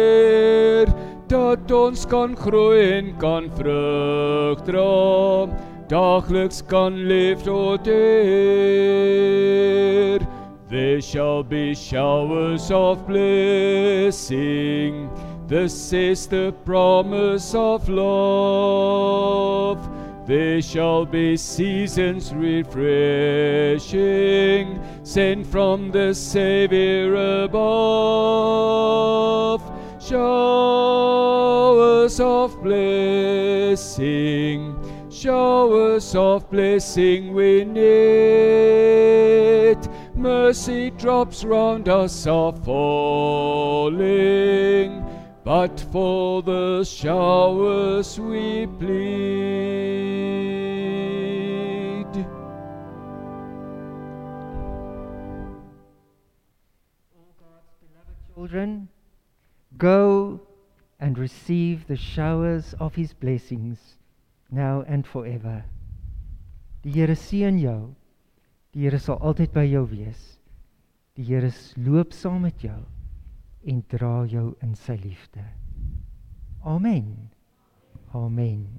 dat 1.32 1.72
ons 1.72 2.06
kan 2.12 2.36
groei 2.36 2.92
en 2.98 3.16
kan 3.20 3.46
vrug 3.56 4.60
dra, 4.68 5.48
daagliks 5.88 6.62
kan 6.68 7.08
leef 7.08 7.44
tot 7.46 7.88
eer. 7.88 8.92
There 10.68 11.02
shall 11.02 11.44
be 11.44 11.74
showers 11.74 12.72
of 12.72 13.08
blessing, 13.08 14.30
this 15.48 15.94
is 15.94 16.28
the 16.28 16.54
promise 16.66 17.56
of 17.56 17.88
love. 17.90 19.80
There 20.28 20.62
shall 20.62 21.06
be 21.06 21.38
seasons 21.38 22.34
refreshing, 22.34 23.80
sent 25.04 25.48
from 25.48 25.92
the 25.92 26.14
Savior 26.14 27.16
above. 27.44 28.92
Showers 30.12 31.80
of 32.20 32.62
blessing, 32.62 33.86
showers 35.10 36.14
of 36.14 36.52
blessing 36.52 37.34
we 37.34 37.64
need. 37.64 37.82
Mercy 40.14 40.90
drops 40.90 41.46
round 41.46 41.88
us 41.88 42.28
are 42.28 42.52
falling, 42.52 44.02
but 45.46 45.80
for 45.94 46.42
the 46.42 46.84
showers 46.84 48.20
we 48.20 48.68
plead. 48.68 49.91
Go 59.82 60.40
and 61.00 61.18
receive 61.18 61.88
the 61.88 61.96
showers 61.96 62.76
of 62.80 62.94
his 62.94 63.14
blessings 63.14 63.98
now 64.52 64.84
and 64.88 65.08
forever. 65.08 65.66
Die 66.84 66.92
Here 66.92 67.16
seën 67.16 67.58
jou. 67.58 67.96
Die 68.74 68.84
Here 68.86 69.00
sal 69.00 69.18
altyd 69.18 69.50
by 69.56 69.64
jou 69.66 69.88
wees. 69.90 70.38
Die 71.18 71.26
Here 71.26 71.50
loop 71.82 72.14
saam 72.14 72.44
met 72.46 72.62
jou 72.62 72.78
en 73.66 73.82
dra 73.90 74.22
jou 74.30 74.52
in 74.62 74.78
sy 74.78 75.00
liefde. 75.02 75.48
Amen. 76.62 77.32
Amen. 78.14 78.78